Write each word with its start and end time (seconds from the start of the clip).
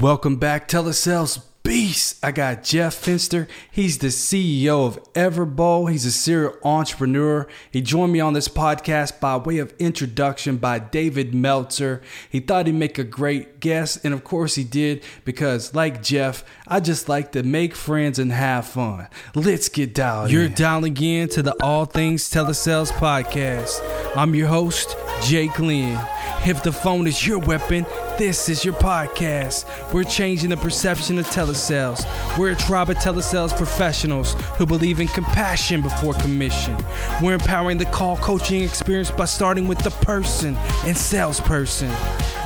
Welcome 0.00 0.36
back, 0.36 0.68
Telesales 0.68 1.42
Beast. 1.62 2.22
I 2.22 2.30
got 2.30 2.62
Jeff 2.62 3.02
Fenster. 3.02 3.48
He's 3.70 3.96
the 3.96 4.08
CEO 4.08 4.86
of 4.86 5.02
Everbowl. 5.14 5.90
He's 5.90 6.04
a 6.04 6.12
serial 6.12 6.54
entrepreneur. 6.62 7.46
He 7.70 7.80
joined 7.80 8.12
me 8.12 8.20
on 8.20 8.34
this 8.34 8.46
podcast 8.46 9.20
by 9.20 9.38
way 9.38 9.56
of 9.56 9.72
introduction 9.78 10.58
by 10.58 10.80
David 10.80 11.34
Meltzer. 11.34 12.02
He 12.28 12.40
thought 12.40 12.66
he'd 12.66 12.74
make 12.74 12.98
a 12.98 13.04
great 13.04 13.58
guest, 13.58 14.04
and 14.04 14.12
of 14.12 14.22
course 14.22 14.56
he 14.56 14.64
did, 14.64 15.02
because 15.24 15.74
like 15.74 16.02
Jeff, 16.02 16.44
I 16.68 16.80
just 16.80 17.08
like 17.08 17.32
to 17.32 17.42
make 17.42 17.74
friends 17.74 18.18
and 18.18 18.32
have 18.32 18.66
fun. 18.66 19.08
Let's 19.34 19.70
get 19.70 19.94
dialed. 19.94 20.30
You're 20.30 20.44
in. 20.44 20.54
dialing 20.54 20.96
in 20.98 21.30
to 21.30 21.42
the 21.42 21.56
All 21.62 21.86
Things 21.86 22.28
Telesales 22.28 22.92
podcast. 22.92 23.80
I'm 24.14 24.34
your 24.34 24.48
host, 24.48 24.94
Jake 25.22 25.58
Lynn. 25.58 25.98
If 26.46 26.62
the 26.62 26.70
phone 26.70 27.08
is 27.08 27.26
your 27.26 27.40
weapon, 27.40 27.84
this 28.18 28.48
is 28.48 28.64
your 28.64 28.74
podcast. 28.74 29.64
We're 29.92 30.04
changing 30.04 30.50
the 30.50 30.56
perception 30.56 31.18
of 31.18 31.26
telesales. 31.26 32.06
We're 32.38 32.52
a 32.52 32.54
tribe 32.54 32.88
of 32.88 32.98
telesales 32.98 33.56
professionals 33.56 34.34
who 34.56 34.64
believe 34.64 35.00
in 35.00 35.08
compassion 35.08 35.82
before 35.82 36.14
commission. 36.14 36.76
We're 37.20 37.34
empowering 37.34 37.78
the 37.78 37.86
call 37.86 38.16
coaching 38.18 38.62
experience 38.62 39.10
by 39.10 39.24
starting 39.24 39.66
with 39.66 39.80
the 39.80 39.90
person 39.90 40.54
and 40.84 40.96
salesperson. 40.96 41.90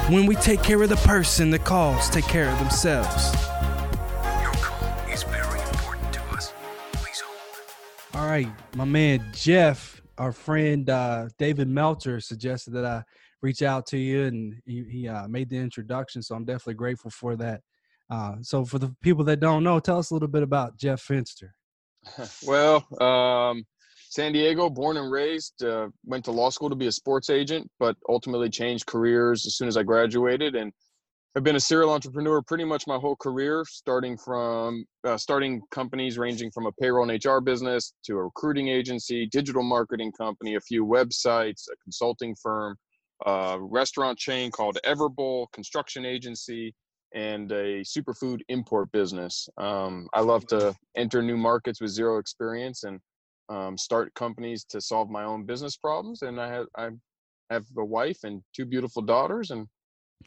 When 0.09 0.25
we 0.25 0.35
take 0.35 0.63
care 0.63 0.83
of 0.83 0.89
the 0.89 0.97
person, 0.97 1.51
the 1.51 1.59
calls 1.59 2.09
take 2.09 2.25
care 2.25 2.49
of 2.49 2.59
themselves. 2.59 3.35
Your 4.41 4.53
call 4.63 5.11
is 5.11 5.25
very 5.25 5.61
important 5.61 6.11
to 6.15 6.23
us. 6.35 6.55
Please 6.95 7.21
hold. 7.21 8.23
All 8.23 8.31
right, 8.31 8.49
my 8.77 8.87
man 8.87 9.23
Jeff, 9.35 10.01
our 10.17 10.33
friend 10.33 10.89
uh, 10.89 11.29
David 11.37 11.69
Meltzer 11.69 12.19
suggested 12.23 12.71
that 12.71 12.87
I 12.87 13.05
reach 13.43 13.63
out 13.63 13.87
to 13.87 13.99
you, 13.99 14.25
and 14.25 14.55
he, 14.67 14.85
he 14.85 15.09
uh, 15.09 15.29
made 15.29 15.49
the 15.49 15.57
introduction. 15.57 16.23
So 16.23 16.35
I'm 16.35 16.45
definitely 16.45 16.75
grateful 16.75 17.11
for 17.11 17.37
that. 17.37 17.63
Uh, 18.11 18.37
so 18.43 18.65
for 18.65 18.79
the 18.79 18.95
people 19.03 19.25
that 19.25 19.41
don't 19.41 19.63
know, 19.63 19.79
tell 19.79 19.99
us 19.99 20.11
a 20.11 20.15
little 20.15 20.29
bit 20.29 20.43
about 20.43 20.77
Jeff 20.77 21.07
Fenster. 21.07 21.51
well, 22.47 22.85
um, 23.01 23.65
San 24.09 24.33
Diego, 24.33 24.69
born 24.69 24.97
and 24.97 25.13
raised, 25.13 25.63
uh, 25.63 25.89
went 26.05 26.25
to 26.25 26.33
law 26.33 26.51
school 26.51 26.69
to 26.69 26.75
be 26.75 26.89
a 26.89 26.93
sports 26.93 27.31
agent, 27.31 27.71
but 27.79 27.97
ultimately 28.09 28.51
changed 28.51 28.87
careers 28.87 29.47
as 29.47 29.57
soon 29.57 29.69
as 29.69 29.77
I 29.77 29.85
graduated, 29.85 30.57
and 30.57 30.73
have 31.37 31.45
been 31.45 31.55
a 31.55 31.61
serial 31.61 31.93
entrepreneur 31.93 32.43
pretty 32.43 32.65
much 32.65 32.89
my 32.89 32.97
whole 32.97 33.15
career, 33.15 33.65
starting 33.69 34.19
from 34.19 34.85
uh, 35.05 35.17
starting 35.17 35.63
companies 35.71 36.19
ranging 36.19 36.51
from 36.51 36.67
a 36.67 36.73
payroll 36.73 37.09
and 37.09 37.25
HR 37.25 37.39
business 37.39 37.95
to 38.05 38.17
a 38.17 38.25
recruiting 38.25 38.67
agency, 38.67 39.27
digital 39.27 39.63
marketing 39.63 40.11
company, 40.19 40.57
a 40.57 40.61
few 40.61 40.85
websites, 40.85 41.69
a 41.73 41.77
consulting 41.85 42.35
firm, 42.43 42.77
a 43.27 43.59
restaurant 43.61 44.19
chain 44.19 44.51
called 44.51 44.79
Everbowl, 44.85 45.47
construction 45.53 46.05
agency, 46.05 46.75
and 47.15 47.51
a 47.53 47.81
superfood 47.81 48.41
import 48.49 48.91
business. 48.93 49.49
Um, 49.59 50.09
I 50.15 50.21
love 50.21 50.47
to 50.49 50.75
enter 50.97 51.23
new 51.23 51.37
markets 51.37 51.81
with 51.81 51.91
zero 51.91 52.19
experience 52.19 52.85
and 52.85 53.01
um, 53.49 53.77
start 53.77 54.15
companies 54.15 54.65
to 54.71 54.81
solve 54.81 55.11
my 55.11 55.25
own 55.25 55.45
business 55.45 55.77
problems. 55.77 56.23
And 56.23 56.41
I 56.41 56.49
have 56.49 56.67
I 56.77 56.91
have 57.51 57.67
a 57.77 57.85
wife 57.85 58.19
and 58.23 58.43
two 58.55 58.65
beautiful 58.65 59.03
daughters, 59.03 59.51
and 59.51 59.67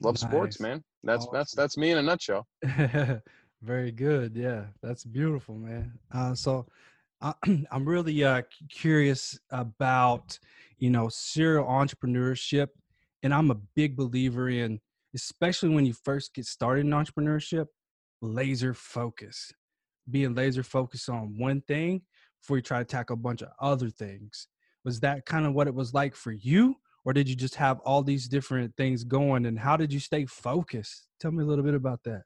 love 0.02 0.16
nice. 0.16 0.22
sports, 0.22 0.59
man. 0.59 0.83
That's 1.03 1.25
awesome. 1.25 1.33
that's 1.33 1.55
that's 1.55 1.78
me 1.78 1.91
in 1.91 1.97
a 1.97 2.03
nutshell. 2.03 2.47
Very 3.61 3.91
good. 3.91 4.35
Yeah, 4.35 4.66
that's 4.81 5.05
beautiful, 5.05 5.55
man. 5.55 5.94
Uh, 6.11 6.35
so 6.35 6.66
uh, 7.22 7.33
I'm 7.72 7.88
really 7.88 8.23
uh, 8.23 8.41
curious 8.69 9.39
about 9.50 10.38
you 10.78 10.89
know 10.89 11.07
serial 11.07 11.66
entrepreneurship 11.66 12.67
and 13.23 13.33
I'm 13.33 13.49
a 13.49 13.57
big 13.75 13.95
believer 13.95 14.49
in, 14.49 14.79
especially 15.16 15.69
when 15.69 15.85
you 15.85 15.93
first 15.93 16.33
get 16.35 16.45
started 16.45 16.85
in 16.85 16.91
entrepreneurship, 16.91 17.67
laser 18.21 18.73
focus. 18.73 19.52
Being 20.09 20.35
laser 20.35 20.63
focused 20.63 21.09
on 21.09 21.35
one 21.38 21.61
thing 21.61 22.01
before 22.41 22.57
you 22.57 22.61
try 22.61 22.79
to 22.79 22.85
tackle 22.85 23.13
a 23.13 23.17
bunch 23.17 23.41
of 23.41 23.49
other 23.59 23.89
things. 23.89 24.50
Was 24.83 25.00
that 25.00 25.25
kind 25.25 25.45
of 25.45 25.53
what 25.53 25.67
it 25.67 25.73
was 25.73 25.94
like 25.94 26.13
for 26.13 26.33
you? 26.33 26.75
Or 27.06 27.13
did 27.13 27.29
you 27.29 27.35
just 27.35 27.56
have 27.56 27.79
all 27.79 28.03
these 28.03 28.28
different 28.28 28.75
things 28.75 29.06
going? 29.06 29.45
And 29.45 29.57
how 29.57 29.78
did 29.78 29.94
you 29.94 30.00
stay 30.00 30.25
focused? 30.25 31.07
Tell 31.22 31.31
me 31.31 31.44
a 31.44 31.45
little 31.45 31.63
bit 31.63 31.73
about 31.73 32.01
that. 32.03 32.23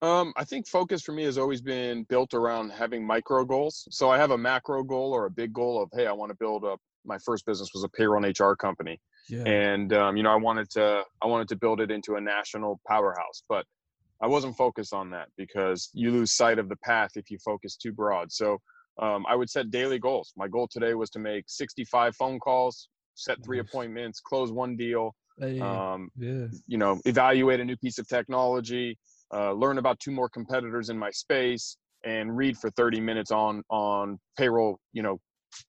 Um, 0.00 0.32
I 0.36 0.44
think 0.44 0.68
focus 0.68 1.02
for 1.02 1.12
me 1.12 1.24
has 1.24 1.38
always 1.38 1.60
been 1.60 2.04
built 2.04 2.34
around 2.34 2.70
having 2.70 3.04
micro 3.04 3.44
goals. 3.44 3.88
So 3.90 4.10
I 4.10 4.18
have 4.18 4.30
a 4.30 4.38
macro 4.38 4.84
goal 4.84 5.12
or 5.12 5.26
a 5.26 5.30
big 5.30 5.52
goal 5.52 5.82
of, 5.82 5.90
hey, 5.92 6.06
I 6.06 6.12
want 6.12 6.30
to 6.30 6.36
build 6.36 6.64
up. 6.64 6.78
My 7.04 7.18
first 7.18 7.46
business 7.46 7.70
was 7.74 7.84
a 7.84 7.88
payroll 7.88 8.22
and 8.22 8.38
HR 8.38 8.52
company, 8.52 9.00
yeah. 9.28 9.44
and 9.44 9.92
um, 9.92 10.16
you 10.16 10.22
know, 10.22 10.30
I 10.30 10.36
wanted 10.36 10.70
to 10.70 11.02
I 11.22 11.26
wanted 11.26 11.48
to 11.48 11.56
build 11.56 11.80
it 11.80 11.90
into 11.90 12.16
a 12.16 12.20
national 12.20 12.80
powerhouse, 12.86 13.42
but 13.48 13.64
I 14.22 14.26
wasn't 14.26 14.56
focused 14.56 14.92
on 14.92 15.10
that 15.10 15.28
because 15.36 15.90
you 15.92 16.10
lose 16.10 16.32
sight 16.32 16.58
of 16.58 16.68
the 16.68 16.76
path 16.76 17.10
if 17.14 17.30
you 17.30 17.38
focus 17.44 17.76
too 17.76 17.92
broad. 17.92 18.32
So 18.32 18.58
um, 19.00 19.24
I 19.28 19.36
would 19.36 19.48
set 19.48 19.70
daily 19.70 19.98
goals. 19.98 20.32
My 20.36 20.48
goal 20.48 20.68
today 20.70 20.94
was 20.94 21.10
to 21.10 21.18
make 21.20 21.44
65 21.46 22.16
phone 22.16 22.40
calls, 22.40 22.88
set 23.14 23.42
three 23.44 23.58
nice. 23.58 23.68
appointments, 23.68 24.20
close 24.20 24.50
one 24.50 24.76
deal. 24.76 25.14
Um, 25.60 26.10
yeah. 26.18 26.46
You 26.66 26.78
know, 26.78 27.00
evaluate 27.04 27.60
a 27.60 27.64
new 27.64 27.76
piece 27.76 27.98
of 27.98 28.08
technology, 28.08 28.98
uh, 29.32 29.52
learn 29.52 29.78
about 29.78 30.00
two 30.00 30.10
more 30.10 30.28
competitors 30.28 30.90
in 30.90 30.98
my 30.98 31.10
space, 31.10 31.76
and 32.04 32.36
read 32.36 32.56
for 32.58 32.70
30 32.70 33.00
minutes 33.00 33.30
on 33.30 33.62
on 33.70 34.18
payroll. 34.36 34.80
You 34.92 35.02
know, 35.02 35.20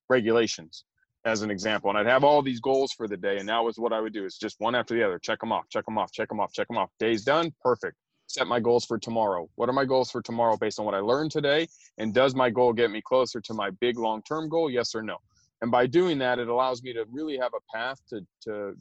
regulations 0.09 0.85
as 1.25 1.41
an 1.41 1.51
example. 1.51 1.89
And 1.89 1.99
I'd 1.99 2.07
have 2.07 2.23
all 2.23 2.41
these 2.41 2.59
goals 2.59 2.93
for 2.93 3.07
the 3.07 3.17
day. 3.17 3.37
And 3.37 3.49
that 3.49 3.63
was 3.63 3.77
what 3.77 3.93
I 3.93 3.99
would 3.99 4.13
do 4.13 4.25
is 4.25 4.37
just 4.37 4.55
one 4.59 4.75
after 4.75 4.93
the 4.93 5.03
other, 5.03 5.19
check 5.19 5.39
them 5.39 5.51
off, 5.51 5.65
check 5.69 5.85
them 5.85 5.97
off, 5.97 6.11
check 6.11 6.29
them 6.29 6.39
off, 6.39 6.53
check 6.53 6.67
them 6.67 6.77
off. 6.77 6.89
Day's 6.99 7.23
done. 7.23 7.53
Perfect. 7.61 7.95
Set 8.27 8.47
my 8.47 8.59
goals 8.59 8.85
for 8.85 8.97
tomorrow. 8.99 9.49
What 9.55 9.69
are 9.69 9.73
my 9.73 9.85
goals 9.85 10.11
for 10.11 10.21
tomorrow 10.21 10.55
based 10.55 10.79
on 10.79 10.85
what 10.85 10.93
I 10.93 10.99
learned 10.99 11.31
today? 11.31 11.67
And 11.97 12.13
does 12.13 12.35
my 12.35 12.49
goal 12.49 12.73
get 12.73 12.91
me 12.91 13.01
closer 13.01 13.41
to 13.41 13.53
my 13.53 13.71
big 13.81 13.97
long 13.97 14.21
term 14.21 14.49
goal? 14.49 14.69
Yes 14.69 14.93
or 14.93 15.01
no? 15.01 15.17
And 15.61 15.71
by 15.71 15.87
doing 15.87 16.19
that, 16.19 16.39
it 16.39 16.47
allows 16.47 16.83
me 16.83 16.93
to 16.93 17.05
really 17.11 17.37
have 17.37 17.51
a 17.53 17.75
path 17.75 17.99
to, 18.09 18.25
to 18.43 18.75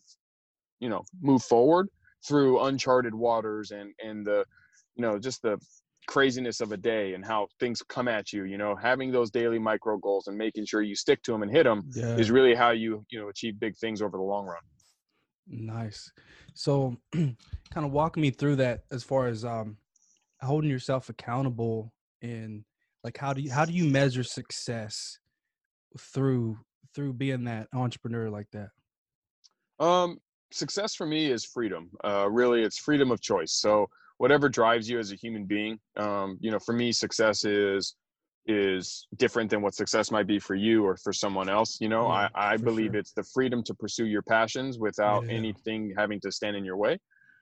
you 0.80 0.88
know, 0.88 1.02
move 1.20 1.42
forward 1.42 1.88
through 2.26 2.60
uncharted 2.60 3.14
waters 3.14 3.70
and, 3.70 3.92
and 4.04 4.24
the, 4.24 4.44
you 4.94 5.02
know, 5.02 5.18
just 5.18 5.42
the 5.42 5.58
craziness 6.08 6.60
of 6.60 6.72
a 6.72 6.76
day 6.76 7.12
and 7.14 7.24
how 7.24 7.46
things 7.60 7.82
come 7.82 8.08
at 8.08 8.32
you 8.32 8.44
you 8.44 8.58
know? 8.58 8.74
Having 8.74 9.12
those 9.12 9.30
daily 9.30 9.58
micro 9.60 9.98
goals 9.98 10.26
and 10.26 10.36
making 10.36 10.64
sure 10.64 10.82
you 10.82 10.96
stick 10.96 11.22
to 11.22 11.32
them 11.32 11.42
and 11.42 11.52
hit 11.52 11.64
them 11.64 11.84
yeah. 11.94 12.16
is 12.16 12.32
really 12.32 12.54
how 12.54 12.70
you 12.70 13.04
you 13.10 13.20
know 13.20 13.28
achieve 13.28 13.60
big 13.60 13.76
things 13.76 14.02
over 14.02 14.16
the 14.16 14.24
long 14.24 14.46
run. 14.46 14.62
Nice. 15.46 16.10
So 16.54 16.96
kind 17.12 17.36
of 17.76 17.92
walk 17.92 18.16
me 18.16 18.30
through 18.30 18.56
that 18.56 18.80
as 18.90 19.04
far 19.04 19.28
as 19.28 19.44
um 19.44 19.76
holding 20.40 20.70
yourself 20.70 21.08
accountable 21.08 21.92
and 22.22 22.64
like 23.04 23.16
how 23.16 23.32
do 23.32 23.40
you 23.42 23.52
how 23.52 23.64
do 23.64 23.72
you 23.72 23.84
measure 23.84 24.24
success 24.24 25.18
through 25.98 26.58
through 26.94 27.12
being 27.12 27.44
that 27.44 27.68
entrepreneur 27.74 28.30
like 28.30 28.48
that? 28.52 28.70
Um 29.84 30.18
success 30.50 30.94
for 30.94 31.06
me 31.06 31.30
is 31.30 31.44
freedom 31.44 31.90
uh 32.02 32.26
really 32.30 32.62
it's 32.62 32.78
freedom 32.78 33.10
of 33.10 33.20
choice. 33.20 33.52
So 33.52 33.88
whatever 34.18 34.48
drives 34.48 34.88
you 34.88 34.98
as 34.98 35.10
a 35.10 35.16
human 35.16 35.44
being. 35.44 35.78
Um, 35.96 36.38
you 36.40 36.50
know, 36.50 36.58
for 36.58 36.74
me, 36.74 36.92
success 36.92 37.44
is 37.44 37.96
is 38.46 39.06
different 39.16 39.50
than 39.50 39.60
what 39.60 39.74
success 39.74 40.10
might 40.10 40.26
be 40.26 40.38
for 40.38 40.54
you 40.54 40.82
or 40.84 40.96
for 40.96 41.12
someone 41.12 41.48
else. 41.50 41.78
You 41.80 41.88
know, 41.88 42.08
yeah, 42.08 42.28
I, 42.34 42.54
I 42.54 42.56
believe 42.56 42.92
sure. 42.92 43.00
it's 43.00 43.12
the 43.12 43.24
freedom 43.34 43.62
to 43.64 43.74
pursue 43.74 44.06
your 44.06 44.22
passions 44.22 44.78
without 44.78 45.26
yeah. 45.26 45.32
anything 45.32 45.92
having 45.96 46.18
to 46.20 46.32
stand 46.32 46.56
in 46.56 46.64
your 46.64 46.76
way. 46.76 46.98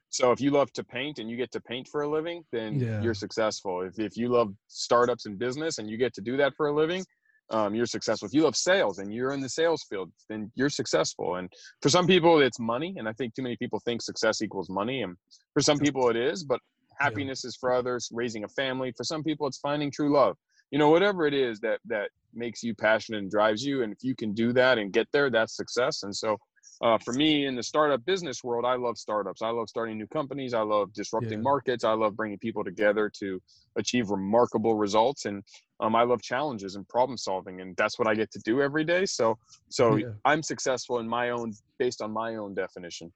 So 0.09 0.31
if 0.31 0.39
you 0.39 0.51
love 0.51 0.71
to 0.73 0.83
paint 0.83 1.19
and 1.19 1.29
you 1.29 1.35
get 1.37 1.51
to 1.51 1.61
paint 1.61 1.87
for 1.87 2.01
a 2.01 2.09
living, 2.09 2.43
then 2.51 2.79
yeah. 2.79 3.01
you're 3.01 3.13
successful. 3.13 3.81
If, 3.81 3.99
if 3.99 4.17
you 4.17 4.29
love 4.29 4.53
startups 4.67 5.25
and 5.25 5.37
business 5.37 5.79
and 5.79 5.89
you 5.89 5.97
get 5.97 6.13
to 6.15 6.21
do 6.21 6.37
that 6.37 6.53
for 6.55 6.67
a 6.67 6.73
living, 6.73 7.05
um, 7.49 7.73
you're 7.75 7.85
successful. 7.85 8.27
If 8.27 8.33
you 8.33 8.43
love 8.43 8.55
sales 8.55 8.99
and 8.99 9.13
you're 9.13 9.33
in 9.33 9.39
the 9.39 9.49
sales 9.49 9.85
field, 9.89 10.11
then 10.29 10.51
you're 10.55 10.69
successful. 10.69 11.35
And 11.35 11.51
for 11.81 11.89
some 11.89 12.07
people, 12.07 12.41
it's 12.41 12.59
money. 12.59 12.93
And 12.97 13.07
I 13.07 13.13
think 13.13 13.33
too 13.33 13.41
many 13.41 13.55
people 13.57 13.79
think 13.79 14.01
success 14.01 14.41
equals 14.41 14.69
money. 14.69 15.03
And 15.03 15.15
for 15.53 15.61
some 15.61 15.77
people, 15.77 16.09
it 16.09 16.15
is. 16.15 16.43
But 16.43 16.59
happiness 16.99 17.41
yeah. 17.43 17.49
is 17.49 17.55
for 17.55 17.71
others. 17.71 18.09
Raising 18.11 18.43
a 18.43 18.49
family. 18.49 18.93
For 18.97 19.03
some 19.03 19.23
people, 19.23 19.47
it's 19.47 19.59
finding 19.59 19.91
true 19.91 20.13
love. 20.13 20.37
You 20.71 20.79
know, 20.79 20.89
whatever 20.89 21.25
it 21.25 21.33
is 21.33 21.59
that 21.61 21.79
that 21.85 22.09
makes 22.33 22.61
you 22.61 22.75
passionate 22.75 23.19
and 23.19 23.31
drives 23.31 23.63
you. 23.63 23.83
And 23.83 23.93
if 23.93 23.99
you 24.03 24.15
can 24.15 24.33
do 24.33 24.51
that 24.53 24.77
and 24.77 24.91
get 24.91 25.07
there, 25.13 25.29
that's 25.29 25.55
success. 25.55 26.03
And 26.03 26.13
so 26.13 26.37
uh, 26.81 26.97
for 26.97 27.13
me 27.13 27.45
in 27.45 27.55
the 27.55 27.63
startup 27.63 28.05
business 28.05 28.43
world, 28.43 28.65
I 28.65 28.75
love 28.75 28.97
startups. 28.97 29.41
I 29.41 29.49
love 29.49 29.67
starting 29.67 29.97
new 29.97 30.07
companies. 30.07 30.53
I 30.53 30.61
love 30.61 30.93
disrupting 30.93 31.39
yeah. 31.39 31.43
markets. 31.43 31.83
I 31.83 31.93
love 31.93 32.15
bringing 32.15 32.37
people 32.37 32.63
together 32.63 33.11
to 33.19 33.41
achieve 33.77 34.09
remarkable 34.09 34.75
results. 34.75 35.25
And 35.25 35.43
um, 35.79 35.95
I 35.95 36.03
love 36.03 36.21
challenges 36.21 36.75
and 36.75 36.87
problem 36.87 37.17
solving, 37.17 37.61
and 37.61 37.75
that's 37.77 37.97
what 37.97 38.07
I 38.07 38.15
get 38.15 38.31
to 38.31 38.39
do 38.39 38.61
every 38.61 38.83
day. 38.83 39.05
So, 39.05 39.37
so 39.69 39.95
yeah. 39.95 40.07
I'm 40.25 40.43
successful 40.43 40.99
in 40.99 41.07
my 41.07 41.31
own, 41.31 41.53
based 41.79 42.01
on 42.01 42.11
my 42.11 42.35
own 42.35 42.53
definition. 42.53 43.11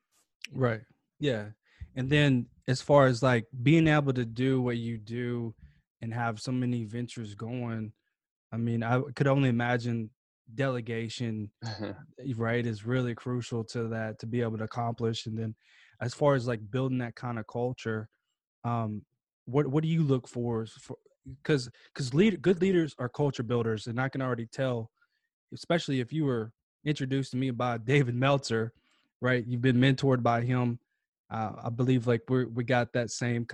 Right. 0.52 0.82
Yeah. 1.20 1.48
And 1.96 2.10
then 2.10 2.48
as 2.68 2.82
far 2.82 3.06
as 3.06 3.22
like 3.22 3.46
being 3.62 3.88
able 3.88 4.14
to 4.14 4.26
do 4.26 4.62
what 4.62 4.78
you 4.78 4.98
do 4.98 5.54
and 6.02 6.14
have 6.14 6.40
so 6.40 6.52
many 6.52 6.86
ventures 6.86 7.36
going, 7.36 7.92
I 8.52 8.58
mean, 8.58 8.84
I 8.84 9.02
could 9.16 9.28
only 9.28 9.50
imagine 9.50 10.10
delegation 10.56 11.50
right 12.36 12.66
is 12.66 12.86
really 12.86 13.16
crucial 13.16 13.64
to 13.64 13.88
that 13.88 14.20
to 14.20 14.26
be 14.26 14.42
able 14.42 14.58
to 14.58 14.64
accomplish 14.64 15.26
and 15.26 15.38
then 15.38 15.56
as 16.02 16.14
far 16.14 16.36
as 16.36 16.48
like 16.48 16.60
building 16.72 16.98
that 16.98 17.16
kind 17.16 17.40
of 17.40 17.46
culture 17.48 18.10
um 18.64 19.02
what 19.46 19.68
what 19.68 19.84
do 19.84 19.90
you 19.90 20.04
look 20.04 20.28
for? 20.28 20.66
because 21.44 21.70
because 21.94 22.14
lead, 22.14 22.42
good 22.42 22.62
leaders 22.62 22.96
are 23.00 23.10
culture 23.10 23.44
builders, 23.44 23.88
and 23.88 24.00
I 24.00 24.10
can 24.10 24.22
already 24.22 24.48
tell, 24.48 24.92
especially 25.54 26.00
if 26.00 26.12
you 26.12 26.26
were 26.26 26.52
introduced 26.86 27.32
to 27.32 27.38
me 27.38 27.52
by 27.52 27.78
David 27.84 28.16
Meltzer, 28.16 28.74
right? 29.22 29.46
You've 29.46 29.62
been 29.62 29.78
mentored 29.78 30.24
by 30.24 30.42
him. 30.42 30.80
Uh, 31.30 31.52
I 31.66 31.70
believe 31.70 32.08
like 32.08 32.22
we 32.30 32.46
we 32.46 32.64
got 32.64 32.94
that 32.94 33.12
same 33.12 33.46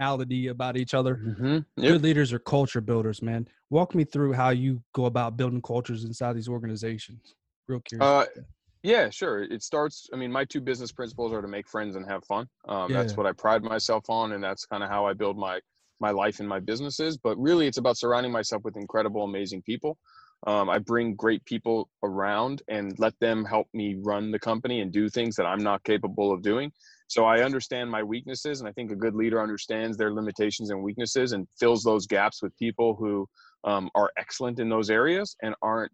about 0.00 0.76
each 0.76 0.94
other. 0.94 1.16
Mm-hmm. 1.16 1.58
Yep. 1.76 1.92
Good 1.92 2.02
leaders 2.02 2.32
are 2.32 2.38
culture 2.38 2.80
builders, 2.80 3.22
man. 3.22 3.48
Walk 3.70 3.94
me 3.94 4.04
through 4.04 4.32
how 4.32 4.50
you 4.50 4.82
go 4.92 5.06
about 5.06 5.36
building 5.36 5.62
cultures 5.62 6.04
inside 6.04 6.34
these 6.34 6.48
organizations. 6.48 7.34
Real 7.66 7.80
curious. 7.80 8.06
Uh. 8.06 8.42
Yeah, 8.84 9.10
sure. 9.10 9.42
It 9.42 9.64
starts. 9.64 10.08
I 10.14 10.16
mean, 10.16 10.30
my 10.30 10.44
two 10.44 10.60
business 10.60 10.92
principles 10.92 11.32
are 11.32 11.42
to 11.42 11.48
make 11.48 11.68
friends 11.68 11.96
and 11.96 12.08
have 12.08 12.24
fun. 12.24 12.48
Um, 12.68 12.92
That's 12.92 13.16
what 13.16 13.26
I 13.26 13.32
pride 13.32 13.64
myself 13.64 14.08
on, 14.08 14.32
and 14.32 14.42
that's 14.42 14.66
kind 14.66 14.84
of 14.84 14.88
how 14.88 15.04
I 15.04 15.14
build 15.14 15.36
my 15.36 15.60
my 15.98 16.12
life 16.12 16.38
and 16.38 16.48
my 16.48 16.60
businesses. 16.60 17.18
But 17.18 17.36
really, 17.38 17.66
it's 17.66 17.78
about 17.78 17.98
surrounding 17.98 18.30
myself 18.30 18.62
with 18.64 18.76
incredible, 18.76 19.24
amazing 19.24 19.62
people. 19.62 19.98
Um, 20.46 20.70
I 20.70 20.78
bring 20.78 21.16
great 21.16 21.44
people 21.44 21.88
around 22.04 22.62
and 22.68 22.96
let 23.00 23.18
them 23.18 23.44
help 23.44 23.66
me 23.74 23.96
run 23.98 24.30
the 24.30 24.38
company 24.38 24.80
and 24.80 24.92
do 24.92 25.08
things 25.08 25.34
that 25.36 25.46
I'm 25.46 25.62
not 25.62 25.82
capable 25.82 26.30
of 26.32 26.42
doing. 26.42 26.70
So 27.08 27.24
I 27.24 27.42
understand 27.42 27.90
my 27.90 28.02
weaknesses, 28.02 28.60
and 28.60 28.68
I 28.68 28.72
think 28.72 28.90
a 28.90 28.96
good 28.96 29.14
leader 29.14 29.42
understands 29.42 29.96
their 29.96 30.12
limitations 30.12 30.70
and 30.70 30.82
weaknesses 30.82 31.32
and 31.32 31.48
fills 31.58 31.82
those 31.82 32.06
gaps 32.06 32.42
with 32.42 32.56
people 32.58 32.94
who 32.94 33.26
um, 33.64 33.90
are 33.94 34.10
excellent 34.16 34.60
in 34.60 34.68
those 34.68 34.90
areas 34.90 35.34
and 35.42 35.54
aren't 35.62 35.92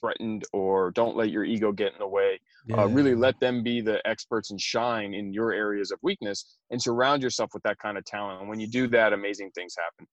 threatened 0.00 0.44
or 0.52 0.90
don't 0.92 1.16
let 1.16 1.30
your 1.30 1.44
ego 1.44 1.72
get 1.72 1.92
in 1.92 1.98
the 1.98 2.08
way. 2.08 2.40
Uh, 2.76 2.86
really 2.86 3.14
let 3.14 3.38
them 3.40 3.62
be 3.62 3.80
the 3.80 4.06
experts 4.06 4.50
and 4.50 4.60
shine 4.60 5.14
in 5.14 5.32
your 5.32 5.52
areas 5.52 5.90
of 5.90 5.98
weakness 6.02 6.58
and 6.70 6.80
surround 6.80 7.22
yourself 7.22 7.50
with 7.54 7.62
that 7.62 7.78
kind 7.78 7.96
of 7.96 8.04
talent. 8.04 8.40
And 8.40 8.48
when 8.48 8.60
you 8.60 8.66
do 8.66 8.86
that 8.88 9.12
amazing 9.12 9.50
things 9.54 9.74
happen. 9.76 10.06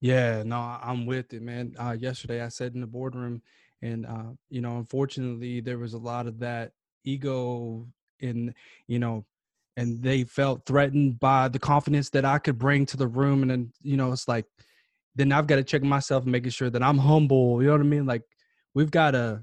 Yeah, 0.00 0.42
no, 0.44 0.56
I'm 0.56 1.06
with 1.06 1.32
it, 1.32 1.42
man. 1.42 1.74
Uh, 1.78 1.96
yesterday 1.98 2.42
I 2.42 2.48
said 2.48 2.74
in 2.74 2.80
the 2.80 2.86
boardroom, 2.86 3.42
and 3.82 4.06
uh, 4.06 4.32
you 4.50 4.60
know, 4.60 4.76
unfortunately, 4.76 5.60
there 5.60 5.78
was 5.78 5.94
a 5.94 5.98
lot 5.98 6.26
of 6.26 6.38
that 6.40 6.72
ego 7.04 7.86
in, 8.20 8.54
you 8.86 8.98
know, 8.98 9.24
and 9.76 10.02
they 10.02 10.24
felt 10.24 10.64
threatened 10.64 11.20
by 11.20 11.48
the 11.48 11.58
confidence 11.58 12.10
that 12.10 12.24
I 12.24 12.38
could 12.38 12.58
bring 12.58 12.86
to 12.86 12.96
the 12.96 13.06
room, 13.06 13.42
and 13.42 13.50
then 13.50 13.72
you 13.82 13.96
know, 13.96 14.12
it's 14.12 14.28
like, 14.28 14.46
then 15.14 15.32
I've 15.32 15.46
got 15.46 15.56
to 15.56 15.64
check 15.64 15.82
myself, 15.82 16.24
and 16.24 16.32
making 16.32 16.50
sure 16.50 16.70
that 16.70 16.82
I'm 16.82 16.98
humble. 16.98 17.60
You 17.62 17.68
know 17.68 17.74
what 17.74 17.80
I 17.82 17.84
mean? 17.84 18.06
Like, 18.06 18.22
we've 18.74 18.90
got 18.90 19.12
to 19.12 19.42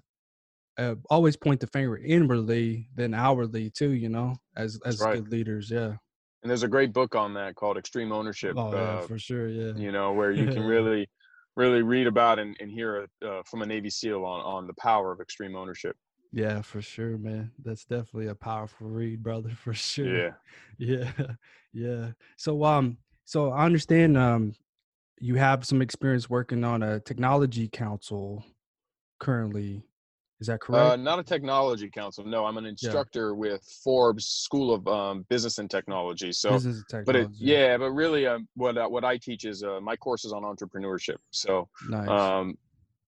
uh, 0.77 0.95
always 1.09 1.35
point 1.37 1.59
the 1.59 1.67
finger 1.67 1.97
inwardly 1.97 2.87
than 2.95 3.13
outwardly 3.13 3.69
too. 3.69 3.91
You 3.91 4.09
know, 4.09 4.35
as 4.55 4.79
as 4.85 4.99
right. 4.99 5.15
good 5.15 5.29
leaders. 5.29 5.69
Yeah. 5.69 5.93
and 6.41 6.49
there's 6.49 6.63
a 6.63 6.67
great 6.67 6.93
book 6.93 7.15
on 7.15 7.33
that 7.35 7.55
called 7.55 7.77
extreme 7.77 8.11
ownership 8.11 8.55
Oh 8.57 8.71
yeah, 8.71 8.79
uh, 8.79 9.01
for 9.01 9.19
sure. 9.19 9.47
Yeah. 9.47 9.73
you 9.75 9.91
know 9.91 10.13
where 10.13 10.31
you 10.31 10.47
can 10.47 10.63
really 10.75 11.07
really 11.55 11.83
read 11.83 12.07
about 12.07 12.39
and, 12.39 12.57
and 12.59 12.71
hear 12.71 13.07
uh, 13.23 13.41
from 13.45 13.61
a 13.61 13.65
navy 13.65 13.89
seal 13.89 14.25
on 14.25 14.41
on 14.41 14.67
the 14.67 14.73
power 14.73 15.11
of 15.11 15.21
extreme 15.21 15.55
ownership 15.55 15.95
Yeah, 16.33 16.63
for 16.63 16.81
sure, 16.81 17.17
man. 17.19 17.51
That's 17.63 17.85
definitely 17.85 18.27
a 18.27 18.35
powerful 18.35 18.87
read, 18.87 19.21
brother, 19.21 19.51
for 19.63 19.73
sure. 19.73 20.17
yeah 20.17 20.31
Yeah. 20.77 21.11
Yeah. 21.75 22.11
So 22.37 22.63
um 22.63 22.97
so 23.25 23.51
I 23.51 23.65
understand 23.65 24.15
um 24.15 24.53
you 25.19 25.35
have 25.35 25.65
some 25.65 25.81
experience 25.81 26.29
working 26.29 26.63
on 26.63 26.83
a 26.83 26.99
technology 26.99 27.67
council 27.67 28.43
currently. 29.19 29.83
Is 30.39 30.47
that 30.47 30.59
correct? 30.59 30.83
Uh, 30.83 30.87
correct? 30.89 31.03
not 31.03 31.19
a 31.19 31.23
technology 31.23 31.89
council. 31.89 32.25
No, 32.25 32.45
I'm 32.45 32.57
an 32.57 32.65
instructor 32.65 33.33
with 33.33 33.63
Forbes 33.83 34.25
School 34.25 34.73
of 34.73 34.87
um, 34.87 35.25
Business 35.29 35.57
and 35.57 35.69
Technology. 35.69 36.31
So, 36.31 36.51
Business 36.53 36.83
and 36.91 37.05
but 37.05 37.15
it, 37.15 37.21
technology. 37.21 37.45
yeah, 37.45 37.77
but 37.77 37.91
really, 37.91 38.27
um, 38.27 38.47
what 38.55 38.77
uh, 38.77 38.87
what 38.87 39.03
I 39.03 39.17
teach 39.17 39.45
is 39.45 39.63
uh, 39.63 39.79
my 39.81 39.95
course 39.95 40.25
is 40.25 40.33
on 40.33 40.43
entrepreneurship. 40.43 41.17
So, 41.31 41.69
Nice. 41.89 42.09
um, 42.09 42.57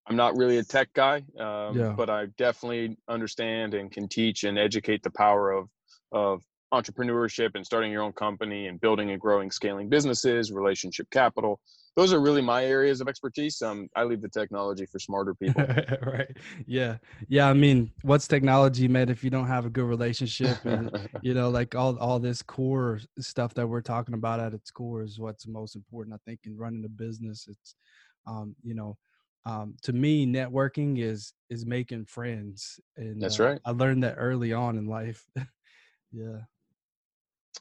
I'm 0.07 0.16
not 0.16 0.38
really 0.38 0.57
a 0.57 0.63
tech 0.63 0.90
guy, 0.94 1.24
um, 1.40 1.78
Yeah. 1.78 1.94
but 1.98 2.10
I 2.10 2.28
definitely 2.38 2.98
understand 3.07 3.74
and 3.74 3.92
can 3.92 4.07
teach 4.07 4.44
and 4.44 4.57
educate 4.57 5.04
the 5.04 5.12
power 5.12 5.52
of 5.52 5.69
of 6.12 6.44
entrepreneurship 6.74 7.52
and 7.56 7.66
starting 7.66 7.92
your 7.92 8.04
own 8.04 8.13
company 8.13 8.68
and 8.68 8.80
building 8.80 9.12
and 9.12 9.19
growing, 9.19 9.50
scaling 9.52 9.90
businesses, 9.90 10.52
relationship 10.52 11.07
capital. 11.12 11.60
Those 11.96 12.12
are 12.12 12.19
really 12.19 12.42
my 12.42 12.66
areas 12.66 13.00
of 13.00 13.07
expertise. 13.07 13.62
Um, 13.62 13.88
I 13.96 14.04
leave 14.04 14.22
the 14.22 14.30
technology 14.30 14.86
for 14.86 15.00
smarter 15.00 15.34
people. 15.42 15.63
right. 16.02 16.36
Yeah. 16.66 16.98
Yeah. 17.30 17.50
I 17.50 17.54
mean, 17.54 17.92
what's 18.02 18.28
technology, 18.28 18.88
man, 18.88 19.10
if 19.10 19.24
you 19.24 19.30
don't 19.30 19.48
have 19.48 19.66
a 19.66 19.69
good 19.69 19.86
relationship 19.86 20.63
and 20.66 20.92
you 21.22 21.34
know, 21.34 21.50
like 21.50 21.74
all 21.75 21.98
all 21.98 22.19
this 22.19 22.42
core 22.42 23.00
stuff 23.19 23.54
that 23.54 23.68
we're 23.68 23.81
talking 23.81 24.13
about 24.16 24.40
at 24.40 24.54
its 24.54 24.72
core 24.72 25.04
is 25.04 25.19
what's 25.19 25.48
most 25.48 25.75
important. 25.75 26.13
I 26.13 26.19
think 26.30 26.42
in 26.44 26.57
running 26.57 26.84
a 26.86 26.90
business, 26.90 27.48
it's 27.50 27.75
um, 28.28 28.56
you 28.63 28.75
know, 28.75 28.98
um, 29.45 29.75
to 29.83 29.94
me, 29.94 30.25
networking 30.25 31.00
is 31.00 31.33
is 31.50 31.65
making 31.65 32.06
friends, 32.06 32.80
and 32.97 33.21
That's 33.21 33.39
uh, 33.39 33.45
right. 33.45 33.59
I 33.65 33.71
learned 33.71 34.03
that 34.03 34.15
early 34.18 34.53
on 34.53 34.77
in 34.77 34.88
life. 34.88 35.24
yeah, 36.12 36.39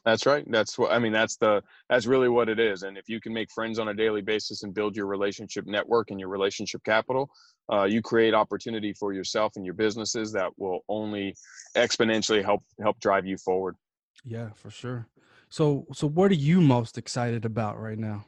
That's 0.03 0.25
right. 0.25 0.43
That's 0.49 0.77
what 0.77 0.91
I 0.91 0.99
mean. 0.99 1.13
That's 1.13 1.37
the 1.37 1.61
that's 1.89 2.07
really 2.07 2.29
what 2.29 2.49
it 2.49 2.59
is. 2.59 2.83
And 2.83 2.97
if 2.97 3.07
you 3.07 3.21
can 3.21 3.33
make 3.33 3.51
friends 3.51 3.77
on 3.77 3.89
a 3.89 3.93
daily 3.93 4.21
basis 4.21 4.63
and 4.63 4.73
build 4.73 4.95
your 4.95 5.05
relationship 5.05 5.67
network 5.67 6.09
and 6.09 6.19
your 6.19 6.29
relationship 6.29 6.83
capital, 6.83 7.29
uh, 7.71 7.83
you 7.83 8.01
create 8.01 8.33
opportunity 8.33 8.93
for 8.93 9.13
yourself 9.13 9.53
and 9.55 9.65
your 9.65 9.75
businesses 9.75 10.31
that 10.31 10.49
will 10.57 10.79
only 10.89 11.35
exponentially 11.75 12.43
help 12.43 12.63
help 12.81 12.99
drive 12.99 13.25
you 13.27 13.37
forward. 13.37 13.75
yeah, 14.23 14.49
for 14.55 14.71
sure. 14.71 15.07
So, 15.49 15.85
so 15.93 16.07
what 16.07 16.31
are 16.31 16.35
you 16.35 16.61
most 16.61 16.97
excited 16.97 17.45
about 17.45 17.79
right 17.79 17.97
now? 17.97 18.25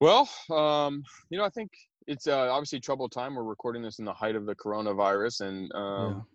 Well, 0.00 0.28
um, 0.50 1.04
you 1.30 1.38
know, 1.38 1.44
I 1.44 1.48
think 1.48 1.70
it's 2.06 2.26
uh, 2.26 2.50
obviously 2.50 2.80
troubled 2.80 3.12
time. 3.12 3.34
We're 3.34 3.42
recording 3.42 3.82
this 3.82 3.98
in 3.98 4.04
the 4.04 4.12
height 4.12 4.36
of 4.36 4.46
the 4.46 4.54
coronavirus, 4.54 5.42
and 5.42 5.72
um, 5.74 6.26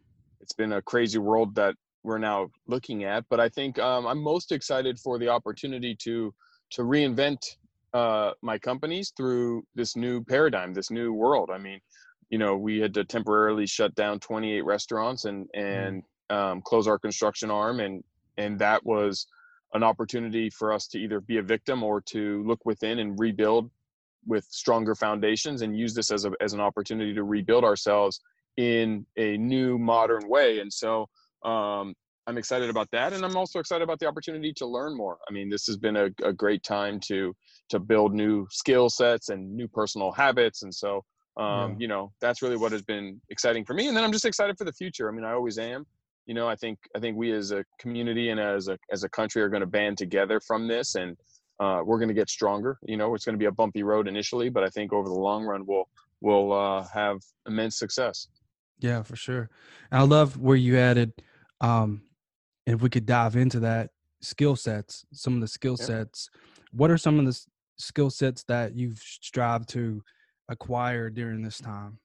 it's 0.42 0.54
been 0.54 0.74
a 0.74 0.82
crazy 0.82 1.18
world 1.18 1.56
that 1.56 1.76
we're 2.04 2.18
now 2.18 2.48
looking 2.68 3.04
at. 3.04 3.26
But 3.30 3.40
I 3.40 3.50
think 3.50 3.80
um, 3.80 4.06
I'm 4.06 4.22
most 4.22 4.52
excited 4.52 5.00
for 5.00 5.20
the 5.20 5.30
opportunity 5.30 5.96
to 6.04 6.34
to 6.72 6.82
reinvent 6.82 7.40
uh, 7.94 8.32
my 8.42 8.58
companies 8.58 9.14
through 9.16 9.64
this 9.76 9.96
new 9.96 10.24
paradigm, 10.24 10.74
this 10.74 10.92
new 10.92 11.14
world. 11.14 11.50
I 11.52 11.58
mean, 11.58 11.80
you 12.30 12.38
know, 12.38 12.58
we 12.58 12.80
had 12.80 12.94
to 12.96 13.06
temporarily 13.06 13.66
shut 13.66 13.96
down 13.96 14.20
28 14.20 14.62
restaurants 14.62 15.26
and 15.26 15.48
and 15.54 16.04
um, 16.30 16.62
close 16.62 16.88
our 16.88 17.00
construction 17.00 17.52
arm, 17.52 17.80
and 17.80 18.04
and 18.38 18.60
that 18.60 18.86
was 18.86 19.28
an 19.74 19.84
opportunity 19.84 20.50
for 20.50 20.72
us 20.72 20.88
to 20.88 21.00
either 21.00 21.20
be 21.20 21.38
a 21.38 21.42
victim 21.42 21.84
or 21.84 22.00
to 22.00 22.44
look 22.48 22.66
within 22.66 23.00
and 23.00 23.20
rebuild 23.20 23.70
with 24.28 24.46
stronger 24.46 24.94
foundations 24.96 25.62
and 25.62 25.78
use 25.78 25.94
this 25.94 26.12
as 26.12 26.26
a 26.26 26.32
as 26.42 26.54
an 26.54 26.60
opportunity 26.60 27.14
to 27.14 27.24
rebuild 27.24 27.64
ourselves 27.64 28.20
in 28.58 29.06
a 29.18 29.38
new 29.38 29.78
modern 29.78 30.28
way. 30.28 30.60
And 30.60 30.72
so 30.72 31.08
um, 31.46 31.94
I'm 32.28 32.38
excited 32.38 32.70
about 32.70 32.90
that, 32.92 33.14
and 33.14 33.24
I'm 33.24 33.38
also 33.38 33.60
excited 33.60 33.84
about 33.84 34.00
the 34.00 34.08
opportunity 34.08 34.52
to 34.58 34.66
learn 34.66 34.98
more. 34.98 35.18
I 35.30 35.32
mean, 35.32 35.50
this 35.50 35.66
has 35.68 35.78
been 35.78 35.96
a, 35.96 36.10
a 36.24 36.34
great 36.34 36.64
time 36.64 37.00
to 37.08 37.34
to 37.70 37.80
build 37.80 38.14
new 38.14 38.46
skill 38.52 38.90
sets 38.90 39.30
and 39.30 39.56
new 39.56 39.68
personal 39.68 40.12
habits, 40.12 40.64
and 40.64 40.74
so 40.74 41.04
um, 41.38 41.72
Yeah. 41.72 41.76
you 41.80 41.88
know 41.88 42.12
that's 42.20 42.42
really 42.42 42.58
what 42.58 42.72
has 42.74 42.82
been 42.82 43.22
exciting 43.30 43.64
for 43.64 43.74
me. 43.74 43.88
And 43.88 43.96
then 43.96 44.04
I'm 44.04 44.12
just 44.12 44.26
excited 44.26 44.58
for 44.58 44.66
the 44.66 44.74
future. 44.74 45.10
I 45.10 45.14
mean, 45.14 45.24
I 45.24 45.34
always 45.34 45.58
am. 45.58 45.86
You 46.26 46.34
know, 46.34 46.50
I 46.50 46.56
think 46.56 46.78
I 46.96 47.00
think 47.00 47.16
we 47.16 47.32
as 47.32 47.52
a 47.52 47.64
community 47.80 48.30
and 48.32 48.40
as 48.40 48.68
a 48.68 48.78
as 48.92 49.04
a 49.06 49.10
country 49.10 49.42
are 49.42 49.50
going 49.50 49.62
to 49.62 49.68
band 49.68 49.98
together 49.98 50.42
from 50.46 50.68
this, 50.68 50.96
and 50.96 51.16
uh, 51.60 51.82
we're 51.86 51.98
going 51.98 52.10
to 52.10 52.14
get 52.14 52.30
stronger. 52.30 52.78
You 52.84 52.98
know, 52.98 53.14
it's 53.16 53.26
going 53.26 53.34
to 53.36 53.40
be 53.40 53.46
a 53.46 53.52
bumpy 53.52 53.84
road 53.84 54.08
initially, 54.08 54.50
but 54.50 54.64
I 54.64 54.70
think 54.70 54.94
over 54.94 55.08
the 55.08 55.16
long 55.16 55.44
run 55.44 55.66
we'll 55.66 55.88
we'll 56.22 56.54
uh, 56.54 56.88
have 56.94 57.20
immense 57.48 57.78
success. 57.78 58.28
Yeah, 58.80 59.02
for 59.04 59.16
sure. 59.16 59.50
And 59.92 60.00
I 60.00 60.04
love 60.04 60.38
where 60.38 60.56
you 60.56 60.78
added, 60.78 61.14
um, 61.62 62.04
if 62.66 62.82
we 62.82 62.90
could 62.90 63.06
dive 63.06 63.36
into 63.36 63.60
that 63.62 63.90
skill 64.22 64.56
sets, 64.56 65.06
some 65.14 65.36
of 65.36 65.42
the 65.42 65.48
skill 65.48 65.78
Yeah. 65.80 65.86
sets. 65.86 66.30
What 66.72 66.92
are 66.92 66.98
some 66.98 67.20
of 67.20 67.26
the 67.26 67.40
skill 67.78 68.10
sets 68.10 68.44
that 68.44 68.76
you've 68.76 69.00
strived 69.00 69.70
to 69.70 70.04
acquire 70.50 71.10
during 71.10 71.42
this 71.42 71.60
time? 71.60 72.00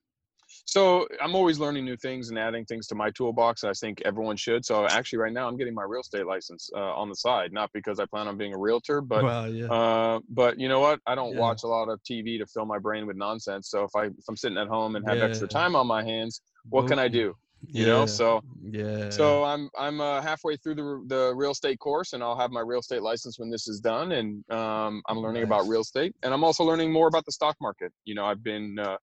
So 0.65 1.07
I'm 1.21 1.35
always 1.35 1.59
learning 1.59 1.85
new 1.85 1.97
things 1.97 2.29
and 2.29 2.39
adding 2.39 2.65
things 2.65 2.87
to 2.87 2.95
my 2.95 3.11
toolbox. 3.11 3.63
And 3.63 3.69
I 3.69 3.73
think 3.73 4.01
everyone 4.05 4.37
should. 4.37 4.65
So 4.65 4.85
actually, 4.87 5.19
right 5.19 5.33
now 5.33 5.47
I'm 5.47 5.57
getting 5.57 5.73
my 5.73 5.83
real 5.83 6.01
estate 6.01 6.25
license 6.25 6.69
uh, 6.75 6.79
on 6.79 7.09
the 7.09 7.15
side, 7.15 7.51
not 7.51 7.69
because 7.73 7.99
I 7.99 8.05
plan 8.05 8.27
on 8.27 8.37
being 8.37 8.53
a 8.53 8.57
realtor, 8.57 9.01
but 9.01 9.23
well, 9.23 9.49
yeah, 9.51 9.67
uh, 9.67 10.19
but 10.29 10.59
you 10.59 10.69
know 10.69 10.79
what? 10.79 10.99
I 11.05 11.15
don't 11.15 11.33
Yeah. 11.33 11.39
watch 11.41 11.63
a 11.63 11.67
lot 11.67 11.89
of 11.89 12.01
TV 12.03 12.37
to 12.39 12.45
fill 12.47 12.65
my 12.65 12.79
brain 12.79 13.05
with 13.05 13.17
nonsense. 13.17 13.69
So 13.69 13.83
if 13.83 13.91
I 13.95 14.05
if 14.05 14.23
I'm 14.29 14.37
sitting 14.37 14.57
at 14.57 14.67
home 14.67 14.95
and 14.95 15.07
have 15.07 15.21
extra 15.21 15.47
time 15.47 15.75
on 15.75 15.85
my 15.85 16.03
hands, 16.03 16.41
what 16.69 16.87
can 16.87 16.97
I 16.97 17.07
do? 17.09 17.33
You 17.73 17.85
know, 17.85 18.05
so 18.05 18.41
yeah. 18.61 19.09
so 19.09 19.43
I'm 19.43 19.69
I'm 19.77 19.99
uh, 20.01 20.21
halfway 20.21 20.55
through 20.57 20.75
the 20.75 21.03
the 21.07 21.33
real 21.35 21.51
estate 21.51 21.79
course, 21.79 22.13
and 22.13 22.23
I'll 22.23 22.37
have 22.37 22.51
my 22.51 22.61
real 22.61 22.79
estate 22.79 23.01
license 23.01 23.37
when 23.37 23.49
this 23.49 23.67
is 23.67 23.79
done. 23.79 24.13
And 24.13 24.49
um, 24.51 25.01
I'm 25.07 25.19
learning 25.19 25.43
about 25.43 25.67
real 25.67 25.81
estate, 25.81 26.15
and 26.23 26.33
I'm 26.33 26.43
also 26.43 26.63
learning 26.63 26.91
more 26.91 27.07
about 27.07 27.25
the 27.25 27.31
stock 27.31 27.57
market. 27.61 27.91
You 28.05 28.15
know, 28.15 28.25
I've 28.25 28.43
been 28.43 28.77
uh, 28.79 28.97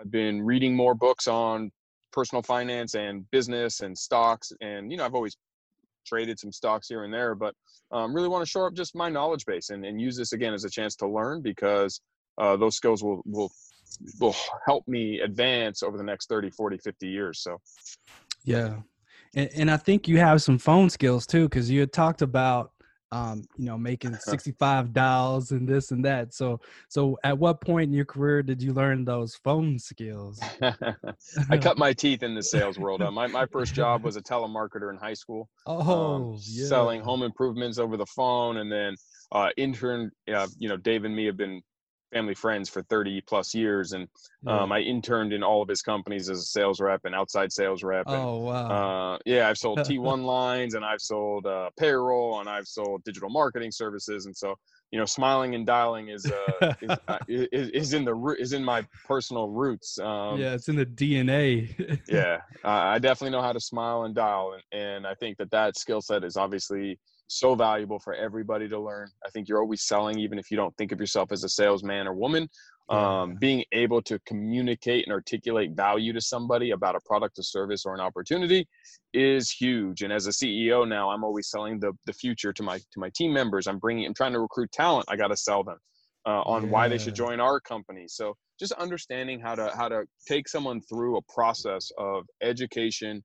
I've 0.00 0.10
been 0.10 0.42
reading 0.42 0.74
more 0.74 0.94
books 0.94 1.28
on 1.28 1.70
personal 2.12 2.42
finance 2.42 2.94
and 2.94 3.30
business 3.30 3.80
and 3.80 3.96
stocks, 3.96 4.52
and 4.60 4.90
you 4.90 4.96
know, 4.96 5.04
I've 5.04 5.14
always 5.14 5.36
traded 6.06 6.38
some 6.38 6.52
stocks 6.52 6.88
here 6.88 7.04
and 7.04 7.12
there, 7.12 7.34
but 7.34 7.54
um, 7.92 8.14
really 8.14 8.28
want 8.28 8.44
to 8.44 8.50
shore 8.50 8.66
up 8.66 8.74
just 8.74 8.94
my 8.94 9.08
knowledge 9.08 9.44
base 9.44 9.70
and, 9.70 9.84
and 9.84 10.00
use 10.00 10.16
this 10.16 10.32
again 10.32 10.54
as 10.54 10.64
a 10.64 10.70
chance 10.70 10.96
to 10.96 11.06
learn 11.06 11.42
because 11.42 12.00
uh, 12.38 12.56
those 12.56 12.76
skills 12.76 13.02
will 13.02 13.22
will 13.26 13.50
will 14.20 14.36
help 14.64 14.86
me 14.86 15.20
advance 15.20 15.82
over 15.82 15.98
the 15.98 16.04
next 16.04 16.28
30 16.28 16.50
40 16.50 16.78
50 16.78 17.08
years 17.08 17.40
so. 17.40 17.60
Yeah 18.44 18.76
and, 19.34 19.50
and 19.54 19.70
i 19.70 19.76
think 19.76 20.08
you 20.08 20.18
have 20.18 20.42
some 20.42 20.58
phone 20.58 20.90
skills 20.90 21.26
too 21.26 21.48
because 21.48 21.70
you 21.70 21.80
had 21.80 21.92
talked 21.92 22.22
about 22.22 22.72
um, 23.12 23.44
you 23.56 23.66
know, 23.66 23.76
making 23.76 24.14
65 24.20 24.92
dials 24.92 25.50
and 25.50 25.68
this 25.68 25.90
and 25.90 26.04
that. 26.04 26.34
So, 26.34 26.60
so 26.88 27.18
at 27.24 27.38
what 27.38 27.60
point 27.60 27.88
in 27.88 27.94
your 27.94 28.04
career 28.04 28.42
did 28.42 28.62
you 28.62 28.72
learn 28.72 29.04
those 29.04 29.34
phone 29.36 29.78
skills? 29.78 30.40
I 31.50 31.58
cut 31.58 31.78
my 31.78 31.92
teeth 31.92 32.22
in 32.22 32.34
the 32.34 32.42
sales 32.42 32.78
world. 32.78 33.02
Uh, 33.02 33.10
my, 33.10 33.26
my 33.26 33.46
first 33.46 33.74
job 33.74 34.04
was 34.04 34.16
a 34.16 34.22
telemarketer 34.22 34.90
in 34.90 34.96
high 34.96 35.14
school. 35.14 35.48
Um, 35.66 35.76
oh, 35.76 36.14
um, 36.14 36.38
yeah. 36.44 36.66
selling 36.66 37.00
home 37.00 37.22
improvements 37.22 37.78
over 37.78 37.96
the 37.96 38.06
phone. 38.06 38.58
And 38.58 38.70
then, 38.70 38.96
uh, 39.32 39.50
intern, 39.56 40.10
uh, 40.32 40.48
you 40.58 40.68
know, 40.68 40.76
Dave 40.76 41.04
and 41.04 41.14
me 41.14 41.26
have 41.26 41.36
been 41.36 41.62
family 42.12 42.34
friends 42.34 42.68
for 42.68 42.82
30 42.82 43.20
plus 43.22 43.54
years 43.54 43.92
and 43.92 44.08
um, 44.46 44.72
i 44.72 44.80
interned 44.80 45.32
in 45.32 45.42
all 45.42 45.62
of 45.62 45.68
his 45.68 45.82
companies 45.82 46.28
as 46.28 46.38
a 46.38 46.42
sales 46.42 46.80
rep 46.80 47.00
and 47.04 47.14
outside 47.14 47.52
sales 47.52 47.82
rep 47.82 48.06
and, 48.06 48.16
oh 48.16 48.38
wow. 48.38 49.14
uh, 49.14 49.18
yeah 49.26 49.48
i've 49.48 49.58
sold 49.58 49.78
t1 49.80 50.24
lines 50.24 50.74
and 50.74 50.84
i've 50.84 51.00
sold 51.00 51.46
uh, 51.46 51.70
payroll 51.78 52.40
and 52.40 52.48
i've 52.48 52.66
sold 52.66 53.02
digital 53.04 53.30
marketing 53.30 53.70
services 53.70 54.26
and 54.26 54.36
so 54.36 54.54
you 54.90 54.98
know 54.98 55.04
smiling 55.04 55.54
and 55.54 55.66
dialing 55.66 56.08
is 56.08 56.26
uh, 56.26 56.74
is, 56.80 56.90
uh, 57.08 57.18
is, 57.28 57.68
is, 57.70 57.92
in 57.94 58.04
the 58.04 58.36
is 58.38 58.52
in 58.52 58.64
my 58.64 58.84
personal 59.06 59.48
roots 59.48 59.98
um, 60.00 60.38
yeah 60.38 60.52
it's 60.52 60.68
in 60.68 60.76
the 60.76 60.86
dna 60.86 62.00
yeah 62.08 62.38
i 62.64 62.98
definitely 62.98 63.30
know 63.30 63.42
how 63.42 63.52
to 63.52 63.60
smile 63.60 64.04
and 64.04 64.14
dial 64.14 64.54
and, 64.54 64.80
and 64.80 65.06
i 65.06 65.14
think 65.14 65.36
that 65.38 65.50
that 65.50 65.78
skill 65.78 66.00
set 66.00 66.24
is 66.24 66.36
obviously 66.36 66.98
so 67.30 67.54
valuable 67.54 67.98
for 67.98 68.14
everybody 68.14 68.68
to 68.68 68.78
learn. 68.78 69.08
I 69.24 69.30
think 69.30 69.48
you're 69.48 69.60
always 69.60 69.82
selling, 69.82 70.18
even 70.18 70.38
if 70.38 70.50
you 70.50 70.56
don't 70.56 70.76
think 70.76 70.92
of 70.92 71.00
yourself 71.00 71.32
as 71.32 71.44
a 71.44 71.48
salesman 71.48 72.06
or 72.06 72.14
woman. 72.14 72.48
Um, 72.88 73.36
being 73.36 73.64
able 73.70 74.02
to 74.02 74.18
communicate 74.26 75.06
and 75.06 75.12
articulate 75.12 75.76
value 75.76 76.12
to 76.12 76.20
somebody 76.20 76.72
about 76.72 76.96
a 76.96 77.00
product, 77.06 77.38
a 77.38 77.42
service, 77.44 77.86
or 77.86 77.94
an 77.94 78.00
opportunity 78.00 78.66
is 79.14 79.48
huge. 79.48 80.02
And 80.02 80.12
as 80.12 80.26
a 80.26 80.30
CEO 80.30 80.88
now, 80.88 81.08
I'm 81.08 81.22
always 81.22 81.48
selling 81.48 81.78
the 81.78 81.92
the 82.06 82.12
future 82.12 82.52
to 82.52 82.62
my 82.64 82.78
to 82.78 82.98
my 82.98 83.08
team 83.14 83.32
members. 83.32 83.68
I'm 83.68 83.78
bringing, 83.78 84.06
I'm 84.06 84.14
trying 84.14 84.32
to 84.32 84.40
recruit 84.40 84.72
talent. 84.72 85.06
I 85.08 85.14
got 85.14 85.28
to 85.28 85.36
sell 85.36 85.62
them 85.62 85.78
uh, 86.26 86.42
on 86.42 86.64
yeah. 86.64 86.70
why 86.70 86.88
they 86.88 86.98
should 86.98 87.14
join 87.14 87.38
our 87.38 87.60
company. 87.60 88.06
So 88.08 88.34
just 88.58 88.72
understanding 88.72 89.38
how 89.38 89.54
to 89.54 89.70
how 89.76 89.88
to 89.88 90.02
take 90.26 90.48
someone 90.48 90.80
through 90.80 91.16
a 91.16 91.22
process 91.32 91.92
of 91.96 92.24
education 92.42 93.22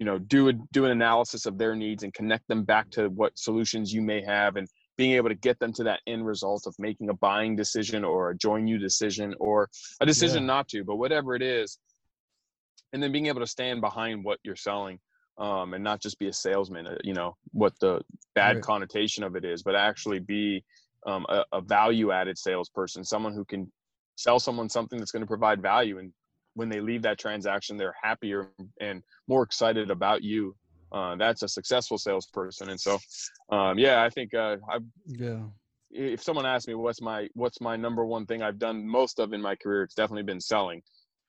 you 0.00 0.06
know 0.06 0.18
do 0.18 0.48
a 0.48 0.52
do 0.72 0.86
an 0.86 0.90
analysis 0.90 1.46
of 1.46 1.58
their 1.58 1.76
needs 1.76 2.02
and 2.02 2.12
connect 2.14 2.48
them 2.48 2.64
back 2.64 2.90
to 2.90 3.08
what 3.10 3.38
solutions 3.38 3.92
you 3.92 4.00
may 4.00 4.24
have 4.24 4.56
and 4.56 4.66
being 4.96 5.12
able 5.12 5.28
to 5.28 5.34
get 5.34 5.58
them 5.60 5.72
to 5.74 5.84
that 5.84 6.00
end 6.06 6.26
result 6.26 6.66
of 6.66 6.74
making 6.78 7.10
a 7.10 7.14
buying 7.14 7.54
decision 7.54 8.02
or 8.02 8.30
a 8.30 8.36
join 8.36 8.66
you 8.66 8.78
decision 8.78 9.34
or 9.38 9.68
a 10.00 10.06
decision 10.06 10.42
yeah. 10.42 10.46
not 10.46 10.68
to 10.68 10.82
but 10.82 10.96
whatever 10.96 11.36
it 11.36 11.42
is 11.42 11.78
and 12.92 13.02
then 13.02 13.12
being 13.12 13.26
able 13.26 13.40
to 13.40 13.46
stand 13.46 13.80
behind 13.80 14.24
what 14.24 14.40
you're 14.42 14.56
selling 14.56 14.98
um, 15.38 15.74
and 15.74 15.84
not 15.84 16.00
just 16.00 16.18
be 16.18 16.28
a 16.28 16.32
salesman 16.32 16.86
uh, 16.86 16.96
you 17.04 17.12
know 17.12 17.36
what 17.52 17.78
the 17.80 18.00
bad 18.34 18.56
right. 18.56 18.64
connotation 18.64 19.22
of 19.22 19.36
it 19.36 19.44
is 19.44 19.62
but 19.62 19.76
actually 19.76 20.18
be 20.18 20.64
um, 21.06 21.26
a, 21.28 21.44
a 21.52 21.60
value 21.60 22.10
added 22.10 22.38
salesperson 22.38 23.04
someone 23.04 23.34
who 23.34 23.44
can 23.44 23.70
sell 24.16 24.40
someone 24.40 24.68
something 24.68 24.98
that's 24.98 25.12
going 25.12 25.22
to 25.22 25.26
provide 25.26 25.60
value 25.62 25.98
and 25.98 26.12
when 26.54 26.68
they 26.68 26.80
leave 26.80 27.02
that 27.02 27.18
transaction, 27.18 27.76
they're 27.76 27.94
happier 28.00 28.50
and 28.80 29.02
more 29.28 29.42
excited 29.42 29.90
about 29.90 30.22
you. 30.22 30.54
Uh, 30.92 31.14
that's 31.16 31.42
a 31.42 31.48
successful 31.48 31.98
salesperson. 31.98 32.70
And 32.70 32.80
so, 32.80 32.98
um, 33.50 33.78
yeah, 33.78 34.02
I 34.02 34.10
think 34.10 34.34
uh, 34.34 34.56
I 34.68 34.78
yeah. 35.06 35.42
If 35.92 36.22
someone 36.22 36.46
asks 36.46 36.68
me 36.68 36.74
what's 36.74 37.00
my 37.00 37.28
what's 37.34 37.60
my 37.60 37.76
number 37.76 38.04
one 38.04 38.26
thing 38.26 38.42
I've 38.42 38.58
done 38.58 38.86
most 38.86 39.18
of 39.18 39.32
in 39.32 39.40
my 39.40 39.56
career, 39.56 39.82
it's 39.82 39.94
definitely 39.94 40.22
been 40.22 40.40
selling. 40.40 40.82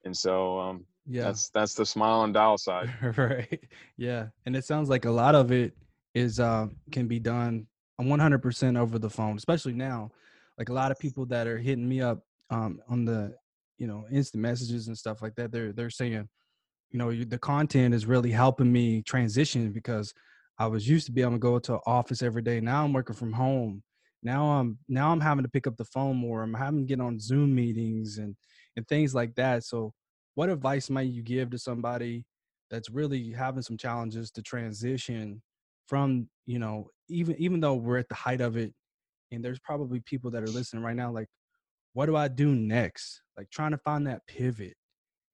And 0.06 0.16
so, 0.16 0.60
um, 0.60 0.86
yeah, 1.08 1.24
that's 1.24 1.50
that's 1.50 1.74
the 1.74 1.86
smile 1.86 2.24
and 2.24 2.34
dial 2.34 2.58
side. 2.58 2.92
right. 3.18 3.64
Yeah, 3.98 4.28
and 4.46 4.56
it 4.56 4.66
sounds 4.66 4.90
like 4.90 5.06
a 5.06 5.12
lot 5.12 5.36
of 5.36 5.52
it 5.52 5.74
is 6.14 6.40
uh, 6.40 6.68
can 6.92 7.08
be 7.08 7.20
done 7.20 7.68
100% 8.02 8.80
over 8.80 9.00
the 9.00 9.10
phone, 9.10 9.38
especially 9.38 9.74
now. 9.74 10.12
Like 10.58 10.70
a 10.70 10.74
lot 10.74 10.92
of 10.92 11.00
people 11.00 11.26
that 11.28 11.48
are 11.48 11.58
hitting 11.58 11.88
me 11.88 12.02
up 12.02 12.24
um, 12.50 12.82
on 12.90 13.06
the 13.06 13.36
you 13.82 13.88
know 13.88 14.06
instant 14.12 14.44
messages 14.44 14.88
and 14.88 14.96
stuff 14.96 15.24
like 15.24 15.34
that 15.34 15.52
they're 15.52 15.74
they're 15.74 15.90
saying 15.90 16.30
you 16.92 17.00
know 17.00 17.12
the 17.12 17.40
content 17.40 17.96
is 17.96 18.06
really 18.06 18.30
helping 18.30 18.72
me 18.72 19.02
transition 19.02 19.72
because 19.72 20.14
i 20.60 20.68
was 20.68 20.88
used 20.88 21.08
to 21.08 21.12
be 21.12 21.24
able 21.24 21.32
to 21.32 21.40
go 21.40 21.58
to 21.58 21.80
office 21.88 22.22
every 22.22 22.44
day. 22.44 22.60
Now 22.62 22.84
i'm 22.84 22.94
working 22.94 23.16
from 23.16 23.34
home. 23.34 23.82
Now 24.22 24.46
i'm 24.46 24.78
now 24.88 25.12
i'm 25.12 25.20
having 25.20 25.44
to 25.44 25.50
pick 25.50 25.66
up 25.66 25.78
the 25.78 25.86
phone 25.86 26.16
more. 26.16 26.44
I'm 26.44 26.54
having 26.54 26.82
to 26.82 26.86
get 26.86 27.02
on 27.02 27.20
zoom 27.20 27.56
meetings 27.56 28.20
and 28.20 28.36
and 28.78 28.88
things 28.88 29.16
like 29.16 29.34
that. 29.36 29.64
So 29.64 29.94
what 30.36 30.50
advice 30.50 30.92
might 30.92 31.10
you 31.10 31.24
give 31.24 31.50
to 31.50 31.58
somebody 31.58 32.24
that's 32.70 32.92
really 32.92 33.32
having 33.32 33.64
some 33.64 33.78
challenges 33.78 34.30
to 34.32 34.44
transition 34.44 35.42
from 35.88 36.30
you 36.46 36.60
know 36.60 36.88
even 37.10 37.36
even 37.38 37.60
though 37.60 37.74
we're 37.74 37.98
at 37.98 38.10
the 38.10 38.16
height 38.16 38.42
of 38.42 38.58
it 38.58 38.74
and 39.32 39.44
there's 39.44 39.60
probably 39.60 40.02
people 40.02 40.30
that 40.30 40.44
are 40.44 40.56
listening 40.58 40.84
right 40.84 40.96
now 40.96 41.12
like 41.12 41.28
what 41.94 42.06
do 42.06 42.16
I 42.16 42.28
do 42.28 42.56
next? 42.56 43.22
Like 43.38 43.50
trying 43.50 43.72
to 43.72 43.78
find 43.78 44.08
that 44.08 44.26
pivot. 44.28 44.76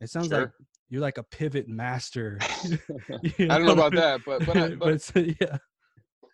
It 0.01 0.09
sounds 0.09 0.27
sure. 0.27 0.39
like 0.41 0.49
you're 0.89 1.01
like 1.01 1.17
a 1.17 1.23
pivot 1.23 1.67
master. 1.67 2.39
you 2.63 2.77
know? 3.47 3.53
I 3.53 3.57
don't 3.57 3.65
know 3.65 3.73
about 3.73 3.93
that, 3.93 4.21
but 4.25 4.45
but, 4.45 4.57
I, 4.57 4.69
but, 4.75 5.11
but 5.13 5.41
yeah. 5.41 5.57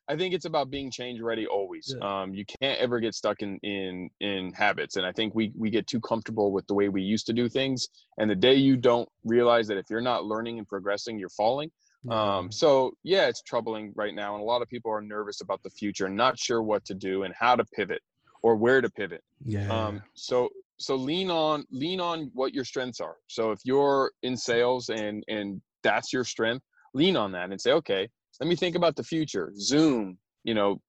I 0.09 0.17
think 0.17 0.33
it's 0.33 0.45
about 0.45 0.69
being 0.69 0.91
change 0.91 1.21
ready 1.21 1.47
always. 1.47 1.95
Yeah. 1.97 2.21
Um, 2.21 2.33
you 2.33 2.43
can't 2.45 2.77
ever 2.79 2.99
get 2.99 3.15
stuck 3.15 3.41
in 3.41 3.57
in 3.63 4.09
in 4.19 4.51
habits, 4.53 4.97
and 4.97 5.05
I 5.05 5.13
think 5.13 5.33
we 5.33 5.53
we 5.57 5.69
get 5.69 5.87
too 5.87 6.01
comfortable 6.01 6.51
with 6.51 6.67
the 6.67 6.73
way 6.73 6.89
we 6.89 7.01
used 7.01 7.25
to 7.27 7.33
do 7.33 7.47
things. 7.47 7.87
And 8.17 8.29
the 8.29 8.35
day 8.35 8.55
you 8.55 8.75
don't 8.75 9.07
realize 9.23 9.67
that 9.67 9.77
if 9.77 9.85
you're 9.89 10.01
not 10.01 10.25
learning 10.25 10.57
and 10.57 10.67
progressing, 10.67 11.17
you're 11.19 11.29
falling. 11.29 11.71
Um, 12.09 12.51
so 12.51 12.91
yeah, 13.03 13.27
it's 13.27 13.41
troubling 13.43 13.93
right 13.95 14.13
now, 14.13 14.33
and 14.35 14.41
a 14.41 14.45
lot 14.45 14.61
of 14.61 14.67
people 14.67 14.91
are 14.91 15.01
nervous 15.01 15.39
about 15.39 15.63
the 15.63 15.69
future, 15.69 16.09
not 16.09 16.37
sure 16.37 16.61
what 16.61 16.83
to 16.85 16.93
do 16.93 17.23
and 17.23 17.33
how 17.33 17.55
to 17.55 17.63
pivot 17.63 18.01
or 18.43 18.55
where 18.55 18.81
to 18.81 18.89
pivot. 18.89 19.23
Yeah. 19.45 19.73
Um, 19.73 20.03
so 20.13 20.49
so 20.77 20.95
lean 20.95 21.31
on 21.31 21.65
lean 21.71 21.99
on 21.99 22.29
what 22.33 22.53
your 22.53 22.65
strengths 22.65 22.99
are. 22.99 23.15
So 23.27 23.51
if 23.51 23.59
you're 23.63 24.11
in 24.21 24.37
sales 24.37 24.89
and 24.89 25.23
and 25.27 25.61
that's 25.81 26.13
your 26.13 26.23
strength, 26.23 26.63
lean 26.93 27.17
on 27.17 27.31
that 27.31 27.51
and 27.51 27.59
say, 27.59 27.71
okay, 27.71 28.07
let 28.39 28.47
me 28.47 28.55
think 28.55 28.75
about 28.75 28.95
the 28.95 29.03
future. 29.03 29.51
Zoom, 29.55 30.17
you 30.43 30.53
know, 30.53 30.81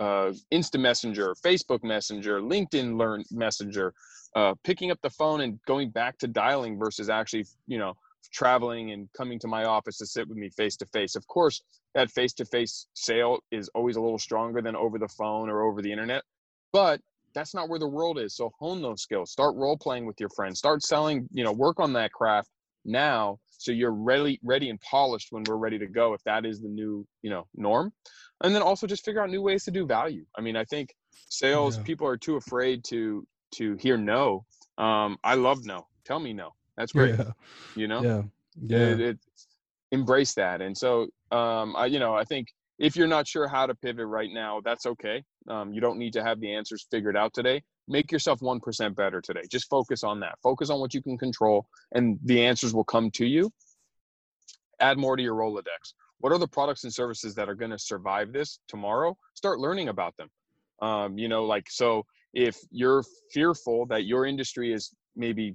uh, 0.00 0.32
Insta 0.52 0.78
Messenger, 0.80 1.34
Facebook 1.44 1.82
Messenger, 1.84 2.40
LinkedIn 2.40 2.98
Learn 2.98 3.24
Messenger, 3.30 3.94
uh, 4.36 4.54
picking 4.64 4.90
up 4.90 4.98
the 5.02 5.10
phone 5.10 5.42
and 5.42 5.58
going 5.66 5.90
back 5.90 6.18
to 6.18 6.26
dialing 6.26 6.78
versus 6.78 7.08
actually, 7.10 7.44
you 7.66 7.78
know, 7.78 7.94
traveling 8.32 8.92
and 8.92 9.08
coming 9.16 9.38
to 9.38 9.48
my 9.48 9.64
office 9.64 9.98
to 9.98 10.06
sit 10.06 10.28
with 10.28 10.38
me 10.38 10.48
face 10.50 10.76
to 10.76 10.86
face. 10.86 11.14
Of 11.16 11.26
course, 11.26 11.62
that 11.94 12.10
face 12.10 12.32
to 12.34 12.44
face 12.44 12.86
sale 12.94 13.40
is 13.50 13.68
always 13.74 13.96
a 13.96 14.00
little 14.00 14.18
stronger 14.18 14.62
than 14.62 14.76
over 14.76 14.98
the 14.98 15.08
phone 15.08 15.50
or 15.50 15.62
over 15.62 15.82
the 15.82 15.92
internet, 15.92 16.22
but 16.72 17.00
that's 17.34 17.54
not 17.54 17.68
where 17.68 17.78
the 17.78 17.88
world 17.88 18.18
is. 18.18 18.34
So 18.34 18.52
hone 18.58 18.82
those 18.82 19.02
skills. 19.02 19.30
Start 19.30 19.54
role 19.56 19.76
playing 19.76 20.06
with 20.06 20.20
your 20.20 20.28
friends. 20.30 20.58
Start 20.58 20.82
selling, 20.82 21.28
you 21.32 21.44
know, 21.44 21.52
work 21.52 21.80
on 21.80 21.92
that 21.94 22.12
craft 22.12 22.50
now 22.84 23.38
so 23.62 23.70
you're 23.70 23.92
ready 23.92 24.40
ready 24.42 24.70
and 24.70 24.80
polished 24.80 25.28
when 25.30 25.44
we're 25.44 25.56
ready 25.56 25.78
to 25.78 25.86
go 25.86 26.14
if 26.14 26.22
that 26.24 26.44
is 26.44 26.60
the 26.60 26.68
new, 26.68 27.06
you 27.22 27.30
know, 27.30 27.46
norm. 27.54 27.92
And 28.42 28.54
then 28.54 28.60
also 28.60 28.86
just 28.86 29.04
figure 29.04 29.22
out 29.22 29.30
new 29.30 29.40
ways 29.40 29.64
to 29.64 29.70
do 29.70 29.86
value. 29.86 30.24
I 30.36 30.40
mean, 30.40 30.56
I 30.56 30.64
think 30.64 30.94
sales 31.28 31.76
yeah. 31.76 31.84
people 31.84 32.06
are 32.06 32.16
too 32.16 32.36
afraid 32.36 32.82
to 32.84 33.26
to 33.54 33.76
hear 33.76 33.96
no. 33.96 34.44
Um 34.78 35.16
I 35.22 35.34
love 35.36 35.64
no. 35.64 35.86
Tell 36.04 36.18
me 36.18 36.32
no. 36.32 36.50
That's 36.76 36.92
great. 36.92 37.16
Yeah. 37.16 37.30
You 37.76 37.86
know? 37.86 38.02
Yeah. 38.02 38.22
Yeah. 38.66 38.86
It, 38.86 39.00
it, 39.00 39.18
embrace 39.92 40.34
that. 40.34 40.60
And 40.60 40.76
so 40.76 41.06
um 41.30 41.76
I 41.76 41.86
you 41.86 42.00
know, 42.00 42.14
I 42.14 42.24
think 42.24 42.48
if 42.78 42.96
you're 42.96 43.06
not 43.06 43.26
sure 43.26 43.48
how 43.48 43.66
to 43.66 43.74
pivot 43.74 44.06
right 44.06 44.30
now, 44.32 44.60
that's 44.64 44.86
okay. 44.86 45.22
Um, 45.48 45.72
you 45.72 45.80
don't 45.80 45.98
need 45.98 46.12
to 46.14 46.22
have 46.22 46.40
the 46.40 46.52
answers 46.52 46.86
figured 46.90 47.16
out 47.16 47.32
today. 47.34 47.62
Make 47.88 48.10
yourself 48.10 48.40
1% 48.40 48.94
better 48.94 49.20
today. 49.20 49.42
Just 49.50 49.68
focus 49.68 50.02
on 50.02 50.20
that. 50.20 50.38
Focus 50.42 50.70
on 50.70 50.80
what 50.80 50.94
you 50.94 51.02
can 51.02 51.18
control, 51.18 51.66
and 51.92 52.18
the 52.24 52.44
answers 52.44 52.74
will 52.74 52.84
come 52.84 53.10
to 53.12 53.26
you. 53.26 53.50
Add 54.80 54.98
more 54.98 55.16
to 55.16 55.22
your 55.22 55.34
Rolodex. 55.34 55.94
What 56.18 56.32
are 56.32 56.38
the 56.38 56.48
products 56.48 56.84
and 56.84 56.92
services 56.92 57.34
that 57.34 57.48
are 57.48 57.54
going 57.54 57.72
to 57.72 57.78
survive 57.78 58.32
this 58.32 58.60
tomorrow? 58.68 59.16
Start 59.34 59.58
learning 59.58 59.88
about 59.88 60.16
them. 60.16 60.28
Um, 60.80 61.18
you 61.18 61.28
know, 61.28 61.44
like, 61.44 61.68
so 61.70 62.06
if 62.32 62.58
you're 62.70 63.04
fearful 63.32 63.86
that 63.86 64.04
your 64.04 64.26
industry 64.26 64.72
is 64.72 64.94
maybe 65.16 65.54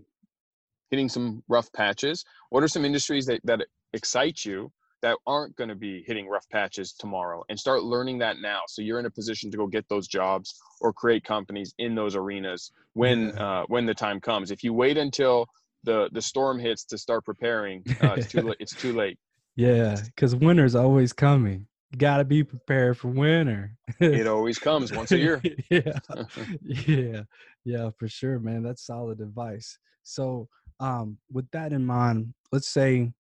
hitting 0.91 1.09
some 1.09 1.43
rough 1.47 1.71
patches, 1.73 2.23
what 2.49 2.63
are 2.63 2.67
some 2.67 2.85
industries 2.85 3.25
that, 3.25 3.41
that 3.45 3.65
excite 3.93 4.45
you 4.45 4.71
that 5.01 5.17
aren't 5.25 5.55
going 5.55 5.69
to 5.69 5.75
be 5.75 6.03
hitting 6.07 6.27
rough 6.27 6.47
patches 6.49 6.93
tomorrow 6.93 7.43
and 7.49 7.59
start 7.59 7.83
learning 7.83 8.17
that 8.17 8.37
now 8.41 8.61
so 8.67 8.81
you're 8.81 8.99
in 8.99 9.05
a 9.05 9.11
position 9.11 9.51
to 9.51 9.57
go 9.57 9.67
get 9.67 9.87
those 9.89 10.07
jobs 10.07 10.59
or 10.81 10.91
create 10.91 11.23
companies 11.23 11.73
in 11.77 11.95
those 11.95 12.15
arenas 12.15 12.71
when 12.93 13.37
uh, 13.37 13.63
when 13.67 13.85
the 13.85 13.93
time 13.93 14.19
comes 14.19 14.51
if 14.51 14.63
you 14.63 14.73
wait 14.73 14.97
until 14.97 15.45
the 15.83 16.09
the 16.13 16.21
storm 16.21 16.59
hits 16.59 16.83
to 16.83 16.97
start 16.97 17.23
preparing 17.23 17.83
uh, 18.01 18.13
it's 18.17 18.31
too 18.31 18.41
late 18.41 18.57
it's 18.59 18.75
too 18.75 18.93
late 18.93 19.17
yeah 19.55 19.95
because 20.15 20.35
winter's 20.35 20.75
always 20.75 21.13
coming 21.13 21.67
you 21.91 21.97
got 21.97 22.17
to 22.17 22.25
be 22.25 22.43
prepared 22.43 22.97
for 22.97 23.07
winter. 23.07 23.71
it 23.99 24.27
always 24.27 24.59
comes 24.59 24.91
once 24.91 25.11
a 25.11 25.17
year. 25.17 25.41
yeah, 25.69 25.99
yeah, 26.61 27.21
yeah, 27.63 27.89
for 27.97 28.09
sure, 28.09 28.39
man. 28.39 28.61
That's 28.61 28.85
solid 28.85 29.21
advice. 29.21 29.77
So, 30.03 30.49
um, 30.79 31.17
with 31.31 31.49
that 31.51 31.71
in 31.71 31.85
mind, 31.85 32.33
let's 32.51 32.67
say, 32.67 33.11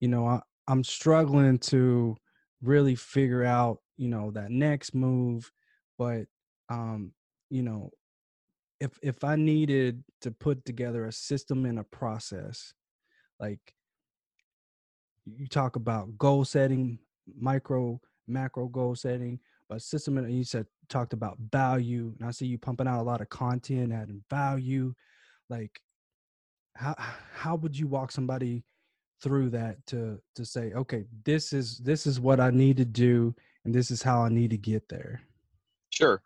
you 0.00 0.08
know, 0.08 0.26
I, 0.26 0.40
I'm 0.68 0.84
struggling 0.84 1.58
to 1.58 2.16
really 2.62 2.94
figure 2.94 3.44
out, 3.44 3.78
you 3.96 4.08
know, 4.08 4.30
that 4.32 4.50
next 4.50 4.94
move, 4.94 5.50
but, 5.98 6.26
um, 6.68 7.12
you 7.50 7.62
know, 7.62 7.90
if 8.80 8.98
if 9.02 9.24
I 9.24 9.36
needed 9.36 10.02
to 10.22 10.30
put 10.30 10.64
together 10.64 11.06
a 11.06 11.12
system 11.12 11.64
and 11.66 11.78
a 11.78 11.84
process, 11.84 12.74
like 13.38 13.60
you 15.24 15.46
talk 15.46 15.76
about 15.76 16.18
goal 16.18 16.44
setting, 16.44 16.98
micro, 17.38 18.00
macro 18.26 18.68
goal 18.68 18.94
setting, 18.94 19.38
but 19.68 19.82
system 19.82 20.18
and 20.18 20.32
you 20.32 20.44
said 20.44 20.66
talked 20.88 21.12
about 21.12 21.38
value, 21.52 22.14
and 22.18 22.28
I 22.28 22.32
see 22.32 22.46
you 22.46 22.58
pumping 22.58 22.88
out 22.88 23.00
a 23.00 23.04
lot 23.04 23.20
of 23.20 23.28
content, 23.28 23.92
adding 23.92 24.24
value. 24.30 24.94
Like, 25.48 25.80
how 26.74 26.94
how 26.98 27.56
would 27.56 27.78
you 27.78 27.86
walk 27.86 28.12
somebody 28.12 28.64
through 29.22 29.50
that 29.50 29.84
to 29.86 30.20
to 30.34 30.44
say, 30.44 30.72
okay, 30.72 31.04
this 31.24 31.52
is 31.52 31.78
this 31.78 32.06
is 32.06 32.20
what 32.20 32.40
I 32.40 32.50
need 32.50 32.76
to 32.78 32.84
do, 32.84 33.34
and 33.64 33.74
this 33.74 33.90
is 33.90 34.02
how 34.02 34.22
I 34.22 34.28
need 34.28 34.50
to 34.50 34.58
get 34.58 34.88
there? 34.88 35.22
Sure. 35.90 36.20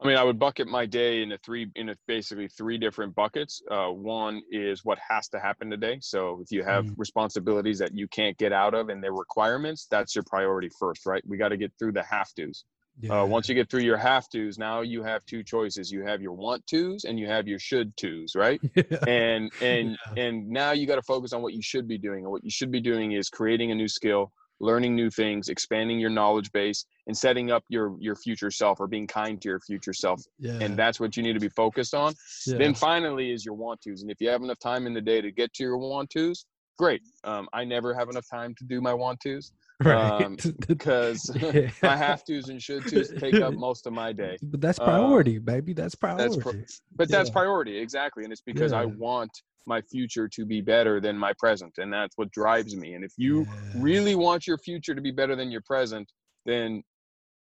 I 0.00 0.06
mean, 0.06 0.16
I 0.18 0.24
would 0.24 0.38
bucket 0.38 0.68
my 0.68 0.84
day 0.84 1.22
into 1.22 1.38
three, 1.38 1.70
into 1.74 1.96
basically 2.06 2.48
three 2.48 2.76
different 2.76 3.14
buckets. 3.14 3.62
Uh, 3.70 3.86
one 3.86 4.42
is 4.50 4.84
what 4.84 4.98
has 5.08 5.28
to 5.28 5.40
happen 5.40 5.70
today. 5.70 5.98
So 6.02 6.38
if 6.42 6.52
you 6.52 6.62
have 6.64 6.84
mm. 6.84 6.94
responsibilities 6.98 7.78
that 7.78 7.94
you 7.94 8.06
can't 8.08 8.36
get 8.36 8.52
out 8.52 8.74
of 8.74 8.90
and 8.90 9.02
their 9.02 9.14
requirements, 9.14 9.86
that's 9.90 10.14
your 10.14 10.24
priority 10.24 10.68
first, 10.78 11.06
right? 11.06 11.22
We 11.26 11.38
got 11.38 11.48
to 11.48 11.56
get 11.56 11.72
through 11.78 11.92
the 11.92 12.02
have 12.02 12.28
tos. 12.34 12.64
Yeah. 13.00 13.22
Uh, 13.22 13.26
once 13.26 13.48
you 13.48 13.54
get 13.54 13.70
through 13.70 13.82
your 13.82 13.98
have 13.98 14.28
tos, 14.28 14.56
now 14.58 14.80
you 14.80 15.02
have 15.02 15.24
two 15.26 15.42
choices. 15.42 15.90
You 15.90 16.02
have 16.04 16.22
your 16.22 16.32
want 16.32 16.66
tos 16.66 17.04
and 17.04 17.18
you 17.18 17.26
have 17.26 17.46
your 17.46 17.58
should 17.58 17.96
tos, 17.96 18.34
right? 18.34 18.60
Yeah. 18.76 18.98
And 19.08 19.50
and 19.62 19.98
yeah. 20.14 20.22
and 20.24 20.48
now 20.48 20.72
you 20.72 20.86
got 20.86 20.96
to 20.96 21.02
focus 21.02 21.32
on 21.32 21.42
what 21.42 21.54
you 21.54 21.62
should 21.62 21.88
be 21.88 21.98
doing. 21.98 22.24
And 22.24 22.30
what 22.30 22.44
you 22.44 22.50
should 22.50 22.70
be 22.70 22.80
doing 22.80 23.12
is 23.12 23.28
creating 23.28 23.70
a 23.72 23.74
new 23.74 23.88
skill, 23.88 24.32
learning 24.60 24.94
new 24.94 25.10
things, 25.10 25.48
expanding 25.48 25.98
your 25.98 26.10
knowledge 26.10 26.52
base, 26.52 26.84
and 27.06 27.16
setting 27.16 27.50
up 27.50 27.64
your 27.68 27.96
your 28.00 28.14
future 28.16 28.50
self 28.50 28.80
or 28.80 28.86
being 28.86 29.06
kind 29.06 29.40
to 29.42 29.48
your 29.48 29.60
future 29.60 29.92
self. 29.92 30.22
And 30.60 30.76
that's 30.76 31.00
what 31.00 31.16
you 31.16 31.22
need 31.22 31.32
to 31.32 31.40
be 31.40 31.48
focused 31.48 31.94
on. 31.94 32.14
Then 32.46 32.74
finally 32.74 33.32
is 33.32 33.44
your 33.44 33.54
want 33.54 33.80
tos. 33.82 34.02
And 34.02 34.10
if 34.10 34.20
you 34.20 34.28
have 34.28 34.42
enough 34.42 34.58
time 34.58 34.86
in 34.86 34.94
the 34.94 35.00
day 35.00 35.20
to 35.20 35.32
get 35.32 35.52
to 35.54 35.62
your 35.62 35.78
want 35.78 36.10
tos, 36.10 36.46
great. 36.78 37.02
Um, 37.24 37.48
I 37.52 37.64
never 37.64 37.94
have 37.94 38.08
enough 38.08 38.26
time 38.30 38.54
to 38.58 38.64
do 38.64 38.80
my 38.80 38.94
want 38.94 39.20
tos. 39.20 39.52
Right. 39.84 40.24
Um, 40.24 40.38
because 40.68 41.30
yeah. 41.38 41.68
my 41.82 41.96
have 41.96 42.24
tos 42.24 42.48
and 42.48 42.62
should 42.62 42.86
tos 42.86 43.10
take 43.18 43.34
up 43.34 43.52
most 43.52 43.86
of 43.86 43.92
my 43.92 44.10
day. 44.10 44.38
But 44.42 44.62
that's 44.62 44.78
priority, 44.78 45.36
um, 45.36 45.44
baby. 45.44 45.74
That's 45.74 45.94
priority. 45.94 46.24
That's 46.24 46.42
pro- 46.42 46.62
but 46.94 47.10
that's 47.10 47.28
priority, 47.28 47.76
exactly. 47.76 48.24
And 48.24 48.32
it's 48.32 48.40
because 48.40 48.72
I 48.72 48.86
want 48.86 49.30
my 49.66 49.80
future 49.82 50.28
to 50.28 50.46
be 50.46 50.60
better 50.60 51.00
than 51.00 51.18
my 51.18 51.32
present 51.38 51.74
and 51.78 51.92
that's 51.92 52.16
what 52.16 52.30
drives 52.30 52.76
me 52.76 52.94
and 52.94 53.04
if 53.04 53.12
you 53.16 53.42
yeah. 53.42 53.52
really 53.76 54.14
want 54.14 54.46
your 54.46 54.58
future 54.58 54.94
to 54.94 55.00
be 55.00 55.10
better 55.10 55.34
than 55.34 55.50
your 55.50 55.60
present 55.62 56.10
then 56.44 56.82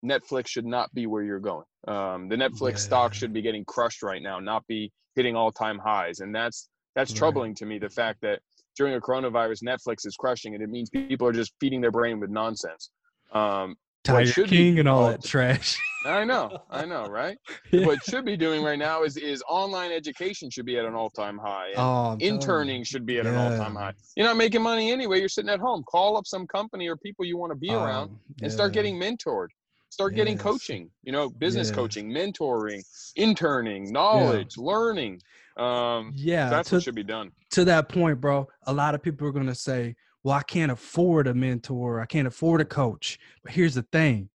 netflix 0.04 0.46
should 0.46 0.64
not 0.64 0.92
be 0.94 1.06
where 1.06 1.22
you're 1.22 1.40
going 1.40 1.64
um, 1.88 2.28
the 2.28 2.36
netflix 2.36 2.72
yeah. 2.72 2.76
stock 2.76 3.14
should 3.14 3.32
be 3.32 3.42
getting 3.42 3.64
crushed 3.64 4.02
right 4.02 4.22
now 4.22 4.38
not 4.38 4.66
be 4.68 4.90
hitting 5.16 5.36
all-time 5.36 5.78
highs 5.78 6.20
and 6.20 6.34
that's 6.34 6.68
that's 6.94 7.10
right. 7.10 7.18
troubling 7.18 7.54
to 7.54 7.66
me 7.66 7.78
the 7.78 7.90
fact 7.90 8.20
that 8.22 8.40
during 8.76 8.94
a 8.94 9.00
coronavirus 9.00 9.62
netflix 9.62 10.06
is 10.06 10.16
crushing 10.16 10.54
and 10.54 10.62
it 10.62 10.70
means 10.70 10.90
people 10.90 11.26
are 11.26 11.32
just 11.32 11.52
feeding 11.60 11.80
their 11.80 11.90
brain 11.90 12.20
with 12.20 12.30
nonsense 12.30 12.90
um, 13.32 13.76
Tiger 14.04 14.46
King 14.46 14.74
be, 14.74 14.80
and 14.80 14.88
all 14.88 15.08
that 15.08 15.22
trash. 15.22 15.78
I 16.06 16.24
know, 16.24 16.58
I 16.70 16.84
know, 16.84 17.06
right? 17.06 17.38
yeah. 17.70 17.86
What 17.86 18.02
should 18.02 18.24
be 18.24 18.36
doing 18.36 18.62
right 18.62 18.78
now 18.78 19.04
is 19.04 19.16
is 19.16 19.42
online 19.48 19.92
education 19.92 20.50
should 20.50 20.66
be 20.66 20.76
at 20.76 20.84
an 20.84 20.94
all 20.94 21.10
time 21.10 21.38
high. 21.38 21.70
oh, 21.76 22.16
interning 22.18 22.82
should 22.82 23.06
be 23.06 23.18
at 23.18 23.24
yeah. 23.24 23.30
an 23.30 23.36
all 23.36 23.56
time 23.56 23.76
high. 23.76 23.92
You're 24.16 24.26
not 24.26 24.36
making 24.36 24.62
money 24.62 24.90
anyway. 24.90 25.20
You're 25.20 25.28
sitting 25.28 25.50
at 25.50 25.60
home. 25.60 25.84
Call 25.84 26.16
up 26.16 26.26
some 26.26 26.46
company 26.46 26.88
or 26.88 26.96
people 26.96 27.24
you 27.24 27.36
want 27.36 27.52
to 27.52 27.56
be 27.58 27.70
um, 27.70 27.82
around 27.82 28.08
and 28.08 28.18
yeah. 28.40 28.48
start 28.48 28.72
getting 28.72 29.00
mentored. 29.00 29.48
Start 29.90 30.12
yes. 30.12 30.16
getting 30.16 30.38
coaching. 30.38 30.90
You 31.04 31.12
know, 31.12 31.30
business 31.30 31.70
coaching, 31.70 32.10
mentoring, 32.10 32.82
interning, 33.14 33.92
knowledge, 33.92 34.56
learning. 34.56 35.20
Um, 35.56 36.12
yeah, 36.14 36.48
that's 36.48 36.70
to, 36.70 36.76
what 36.76 36.84
should 36.84 36.94
be 36.94 37.02
done. 37.02 37.32
To 37.50 37.64
that 37.66 37.88
point, 37.88 38.20
bro. 38.20 38.48
A 38.66 38.72
lot 38.72 38.94
of 38.94 39.02
people 39.02 39.26
are 39.26 39.32
going 39.32 39.46
to 39.46 39.54
say 39.54 39.94
well, 40.24 40.36
I 40.36 40.42
can't 40.42 40.70
afford 40.70 41.26
a 41.26 41.34
mentor, 41.34 42.00
I 42.00 42.06
can't 42.06 42.28
afford 42.28 42.60
a 42.60 42.64
coach. 42.64 43.18
But 43.42 43.52
here's 43.52 43.74
the 43.74 43.86
thing. 43.92 44.28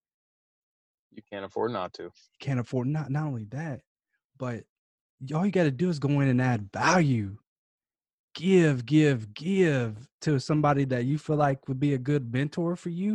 You 1.12 1.21
can't 1.32 1.45
afford 1.45 1.71
not 1.71 1.93
to. 1.93 2.03
You 2.03 2.12
can't 2.39 2.60
afford 2.60 2.88
not 2.88 3.10
not 3.10 3.25
only 3.25 3.45
that, 3.45 3.82
but 4.38 4.63
all 5.34 5.45
you 5.45 5.51
got 5.51 5.63
to 5.63 5.71
do 5.71 5.89
is 5.89 5.99
go 5.99 6.19
in 6.19 6.27
and 6.27 6.41
add 6.41 6.69
value. 6.71 7.38
Give, 8.36 8.86
give, 8.86 9.34
give 9.34 10.08
to 10.21 10.39
somebody 10.39 10.86
that 10.86 11.06
you 11.06 11.17
feel 11.17 11.38
like 11.38 11.67
would 11.67 11.80
be 11.80 11.95
a 11.95 11.97
good 11.97 12.32
mentor 12.32 12.75
for 12.75 12.89
you. 12.89 13.13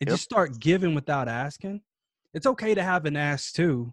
And 0.00 0.08
yep. 0.08 0.10
just 0.10 0.24
start 0.24 0.58
giving 0.58 0.94
without 0.94 1.28
asking. 1.28 1.82
It's 2.32 2.46
okay 2.46 2.74
to 2.74 2.82
have 2.82 3.04
an 3.04 3.16
ask 3.16 3.54
too, 3.54 3.92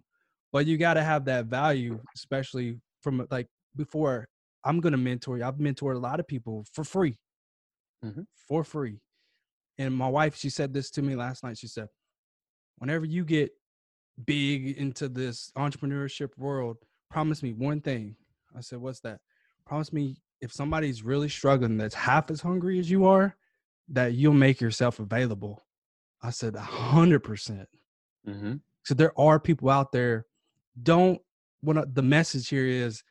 but 0.50 0.66
you 0.66 0.78
got 0.78 0.94
to 0.94 1.02
have 1.02 1.26
that 1.26 1.46
value, 1.46 2.00
especially 2.16 2.80
from 3.02 3.26
like 3.30 3.48
before 3.76 4.28
I'm 4.64 4.80
going 4.80 4.92
to 4.92 4.98
mentor 4.98 5.38
you. 5.38 5.44
I've 5.44 5.56
mentored 5.56 5.96
a 5.96 5.98
lot 5.98 6.20
of 6.20 6.26
people 6.28 6.64
for 6.72 6.84
free 6.84 7.18
mm-hmm. 8.04 8.22
for 8.48 8.64
free. 8.64 9.00
And 9.78 9.94
my 9.94 10.08
wife, 10.08 10.36
she 10.36 10.50
said 10.50 10.72
this 10.72 10.90
to 10.92 11.02
me 11.02 11.16
last 11.16 11.42
night. 11.42 11.58
She 11.58 11.66
said, 11.66 11.88
whenever 12.78 13.04
you 13.04 13.24
get 13.24 13.52
big 14.24 14.76
into 14.76 15.08
this 15.08 15.50
entrepreneurship 15.56 16.36
world, 16.36 16.78
promise 17.10 17.42
me 17.42 17.52
one 17.52 17.80
thing. 17.80 18.16
I 18.56 18.60
said, 18.60 18.78
what's 18.78 19.00
that? 19.00 19.20
Promise 19.66 19.92
me 19.92 20.16
if 20.40 20.52
somebody's 20.52 21.02
really 21.02 21.28
struggling 21.28 21.78
that's 21.78 21.94
half 21.94 22.30
as 22.30 22.40
hungry 22.40 22.78
as 22.78 22.90
you 22.90 23.06
are, 23.06 23.36
that 23.88 24.14
you'll 24.14 24.34
make 24.34 24.60
yourself 24.60 24.98
available. 24.98 25.62
I 26.22 26.30
said, 26.30 26.54
a 26.54 26.60
hundred 26.60 27.20
percent. 27.20 27.68
Mm-hmm. 28.28 28.54
So 28.84 28.94
there 28.94 29.18
are 29.18 29.40
people 29.40 29.70
out 29.70 29.92
there. 29.92 30.26
Don't 30.82 31.20
what 31.62 31.94
the 31.94 32.02
message 32.02 32.48
here 32.48 32.66
is 32.66 33.02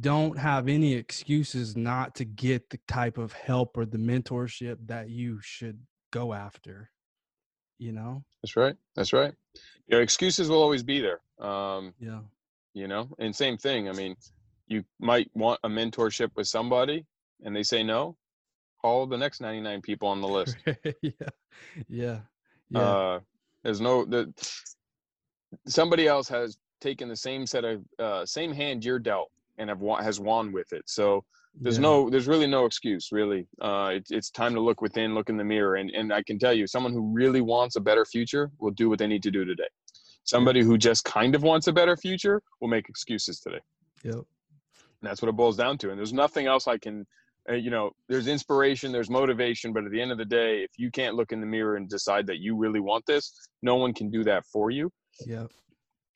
don't 0.00 0.38
have 0.38 0.68
any 0.68 0.94
excuses 0.94 1.76
not 1.76 2.14
to 2.16 2.24
get 2.24 2.68
the 2.70 2.78
type 2.86 3.18
of 3.18 3.32
help 3.32 3.76
or 3.76 3.86
the 3.86 3.98
mentorship 3.98 4.76
that 4.86 5.08
you 5.08 5.38
should 5.42 5.80
go 6.12 6.32
after 6.32 6.90
you 7.78 7.92
know? 7.92 8.24
That's 8.42 8.56
right 8.56 8.76
that's 8.94 9.12
right. 9.12 9.34
Your 9.86 10.02
excuses 10.02 10.48
will 10.48 10.62
always 10.62 10.82
be 10.82 11.00
there 11.00 11.20
um 11.40 11.94
yeah. 11.98 12.20
you 12.74 12.88
know? 12.88 13.08
And 13.18 13.34
same 13.34 13.56
thing 13.56 13.88
i 13.88 13.92
mean 13.92 14.16
you 14.68 14.84
might 14.98 15.30
want 15.34 15.60
a 15.64 15.68
mentorship 15.68 16.30
with 16.36 16.48
somebody 16.48 17.06
and 17.44 17.54
they 17.54 17.62
say 17.62 17.82
no 17.82 18.16
call 18.80 19.06
the 19.06 19.16
next 19.16 19.40
99 19.40 19.80
people 19.82 20.08
on 20.08 20.20
the 20.20 20.28
list. 20.38 20.56
Yeah 21.02 21.10
yeah 21.88 22.18
yeah. 22.70 22.80
Uh 22.80 23.20
there's 23.62 23.80
no 23.80 24.04
the 24.04 24.32
somebody 25.66 26.06
else 26.06 26.28
has 26.28 26.56
taken 26.80 27.08
the 27.08 27.16
same 27.16 27.46
set 27.46 27.64
of 27.64 27.82
uh 27.98 28.24
same 28.26 28.52
hand 28.52 28.84
you're 28.84 28.98
dealt 28.98 29.30
and 29.58 29.68
have 29.68 29.80
won, 29.80 30.02
has 30.02 30.20
won 30.20 30.52
with 30.52 30.72
it. 30.72 30.82
So 30.86 31.24
there's 31.58 31.78
yeah. 31.78 31.82
no 31.82 32.10
there's 32.10 32.26
really 32.26 32.46
no 32.46 32.66
excuse 32.66 33.08
really. 33.12 33.46
Uh, 33.60 33.92
it, 33.94 34.06
it's 34.10 34.30
time 34.30 34.54
to 34.54 34.60
look 34.60 34.82
within, 34.82 35.14
look 35.14 35.30
in 35.30 35.36
the 35.36 35.44
mirror, 35.44 35.76
and 35.76 35.90
and 35.90 36.12
I 36.12 36.22
can 36.22 36.38
tell 36.38 36.52
you, 36.52 36.66
someone 36.66 36.92
who 36.92 37.12
really 37.12 37.40
wants 37.40 37.76
a 37.76 37.80
better 37.80 38.04
future 38.04 38.50
will 38.58 38.72
do 38.72 38.88
what 38.88 38.98
they 38.98 39.06
need 39.06 39.22
to 39.22 39.30
do 39.30 39.44
today. 39.44 39.68
Somebody 40.24 40.62
who 40.62 40.76
just 40.76 41.04
kind 41.04 41.34
of 41.34 41.42
wants 41.42 41.68
a 41.68 41.72
better 41.72 41.96
future 41.96 42.42
will 42.60 42.68
make 42.68 42.88
excuses 42.88 43.40
today. 43.40 43.60
Yep. 44.02 44.14
And 44.14 44.24
that's 45.02 45.22
what 45.22 45.28
it 45.28 45.36
boils 45.36 45.56
down 45.56 45.78
to. 45.78 45.90
And 45.90 45.98
there's 45.98 46.12
nothing 46.12 46.46
else 46.46 46.66
I 46.66 46.78
can 46.78 47.06
uh, 47.48 47.54
you 47.54 47.70
know 47.70 47.90
there's 48.08 48.26
inspiration 48.26 48.90
there's 48.90 49.10
motivation 49.10 49.72
but 49.72 49.84
at 49.84 49.90
the 49.92 50.00
end 50.00 50.10
of 50.10 50.18
the 50.18 50.24
day 50.24 50.64
if 50.64 50.70
you 50.76 50.90
can't 50.90 51.14
look 51.14 51.32
in 51.32 51.40
the 51.40 51.46
mirror 51.46 51.76
and 51.76 51.88
decide 51.88 52.26
that 52.26 52.38
you 52.38 52.56
really 52.56 52.80
want 52.80 53.04
this 53.06 53.48
no 53.62 53.76
one 53.76 53.94
can 53.94 54.10
do 54.10 54.24
that 54.24 54.44
for 54.46 54.70
you 54.70 54.90
yeah 55.26 55.46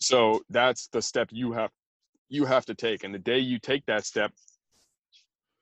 so 0.01 0.41
that's 0.51 0.89
the 0.89 1.03
step 1.03 1.29
you 1.31 1.53
have 1.53 1.71
you 2.31 2.45
have 2.47 2.65
to 2.67 2.75
take. 2.75 3.05
And 3.05 3.13
the 3.13 3.19
day 3.19 3.39
you 3.39 3.59
take 3.59 3.85
that 3.87 4.07
step, 4.07 4.33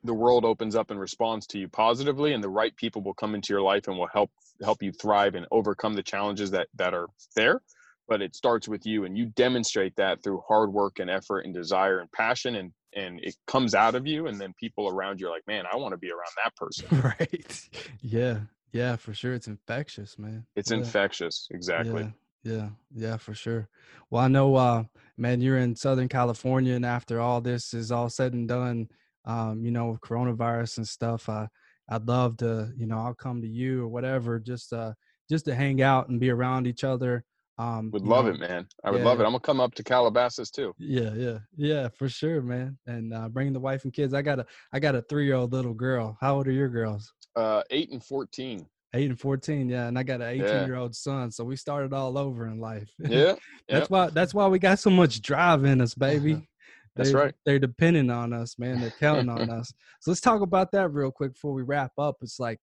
the 0.04 0.14
world 0.14 0.44
opens 0.44 0.76
up 0.76 0.90
and 0.90 1.00
responds 1.00 1.46
to 1.48 1.58
you 1.58 1.66
positively 1.66 2.32
and 2.32 2.44
the 2.44 2.48
right 2.48 2.76
people 2.76 3.02
will 3.02 3.14
come 3.14 3.34
into 3.34 3.52
your 3.52 3.62
life 3.62 3.88
and 3.88 3.98
will 3.98 4.08
help 4.12 4.30
help 4.62 4.82
you 4.82 4.92
thrive 4.92 5.34
and 5.34 5.46
overcome 5.50 5.94
the 5.94 6.02
challenges 6.02 6.52
that 6.52 6.68
that 6.76 6.94
are 6.94 7.08
there 7.34 7.60
but 8.06 8.22
it 8.22 8.34
starts 8.34 8.68
with 8.68 8.86
you 8.86 9.04
and 9.04 9.18
you 9.18 9.26
demonstrate 9.26 9.94
that 9.96 10.22
through 10.22 10.40
hard 10.46 10.72
work 10.72 11.00
and 11.00 11.10
effort 11.10 11.40
and 11.40 11.52
desire 11.52 11.98
and 11.98 12.10
passion 12.12 12.54
and 12.54 12.72
and 12.94 13.20
it 13.22 13.34
comes 13.48 13.74
out 13.74 13.96
of 13.96 14.06
you 14.06 14.28
and 14.28 14.40
then 14.40 14.54
people 14.58 14.88
around 14.88 15.20
you 15.20 15.26
are 15.26 15.30
like 15.30 15.46
man 15.48 15.64
i 15.72 15.76
want 15.76 15.92
to 15.92 15.98
be 15.98 16.10
around 16.10 16.32
that 16.44 16.54
person 16.54 16.86
right 17.20 17.68
yeah 18.00 18.38
yeah 18.72 18.94
for 18.94 19.12
sure 19.12 19.34
it's 19.34 19.48
infectious 19.48 20.16
man 20.16 20.46
it's 20.54 20.70
yeah. 20.70 20.76
infectious 20.78 21.48
exactly 21.50 22.04
yeah. 22.04 22.10
Yeah, 22.44 22.68
yeah, 22.94 23.16
for 23.16 23.34
sure. 23.34 23.68
Well, 24.10 24.22
I 24.22 24.28
know, 24.28 24.54
uh, 24.54 24.84
man, 25.16 25.40
you're 25.40 25.58
in 25.58 25.76
Southern 25.76 26.08
California, 26.08 26.74
and 26.74 26.86
after 26.86 27.20
all 27.20 27.40
this 27.40 27.74
is 27.74 27.90
all 27.90 28.08
said 28.08 28.32
and 28.32 28.48
done, 28.48 28.88
um, 29.24 29.64
you 29.64 29.70
know, 29.70 29.90
with 29.90 30.00
coronavirus 30.00 30.78
and 30.78 30.88
stuff, 30.88 31.28
uh, 31.28 31.46
I'd 31.90 32.06
love 32.06 32.36
to, 32.38 32.72
you 32.76 32.86
know, 32.86 32.98
I'll 32.98 33.14
come 33.14 33.42
to 33.42 33.48
you 33.48 33.82
or 33.82 33.88
whatever, 33.88 34.38
just 34.38 34.72
uh, 34.72 34.92
just 35.28 35.44
to 35.46 35.54
hang 35.54 35.82
out 35.82 36.08
and 36.08 36.20
be 36.20 36.30
around 36.30 36.66
each 36.66 36.84
other. 36.84 37.24
Um, 37.58 37.90
Would 37.92 38.06
love 38.06 38.26
know, 38.26 38.32
it, 38.32 38.40
man. 38.40 38.68
I 38.84 38.90
would 38.90 39.00
yeah. 39.00 39.06
love 39.06 39.20
it. 39.20 39.24
I'm 39.24 39.30
gonna 39.30 39.40
come 39.40 39.60
up 39.60 39.74
to 39.74 39.82
Calabasas 39.82 40.50
too. 40.50 40.72
Yeah, 40.78 41.12
yeah, 41.14 41.38
yeah, 41.56 41.88
for 41.88 42.08
sure, 42.08 42.40
man. 42.40 42.78
And 42.86 43.12
uh, 43.12 43.28
bring 43.28 43.52
the 43.52 43.58
wife 43.58 43.82
and 43.82 43.92
kids. 43.92 44.14
I 44.14 44.22
got 44.22 44.38
a 44.38 44.46
I 44.72 44.78
got 44.78 44.94
a 44.94 45.02
three 45.02 45.26
year 45.26 45.34
old 45.34 45.52
little 45.52 45.74
girl. 45.74 46.16
How 46.20 46.36
old 46.36 46.46
are 46.46 46.52
your 46.52 46.68
girls? 46.68 47.12
Uh, 47.34 47.62
eight 47.70 47.90
and 47.90 48.04
fourteen. 48.04 48.66
Eight 48.94 49.10
and 49.10 49.20
fourteen. 49.20 49.68
Yeah, 49.68 49.86
and 49.88 49.98
I 49.98 50.02
got 50.02 50.22
an 50.22 50.28
eighteen 50.28 50.46
Yeah. 50.46 50.66
year 50.66 50.76
old 50.76 50.94
son. 50.96 51.30
So 51.30 51.44
we 51.44 51.56
started 51.56 51.92
all 51.92 52.16
over 52.16 52.46
in 52.46 52.58
life. 52.58 52.88
Yeah, 53.00 53.34
that's 53.68 53.82
yep. 53.84 53.90
why 53.90 54.08
that's 54.10 54.32
why 54.32 54.46
we 54.46 54.58
got 54.58 54.78
so 54.78 54.88
much 54.90 55.20
drive 55.20 55.64
in 55.64 55.80
us, 55.80 55.94
baby. 55.94 56.48
That's 56.96 57.12
They- 57.12 57.14
right. 57.16 57.34
They're 57.46 57.60
depending 57.60 58.10
on 58.10 58.32
us, 58.32 58.58
man. 58.58 58.80
They're 58.80 58.90
counting 58.90 59.28
on 59.28 59.50
us. 59.58 59.72
So 60.00 60.10
let's 60.10 60.20
talk 60.20 60.40
about 60.40 60.72
that 60.72 60.88
real 60.88 61.12
quick 61.12 61.34
before 61.34 61.52
we 61.52 61.62
wrap 61.62 61.92
up. 61.96 62.16
It's 62.22 62.40
like, 62.40 62.58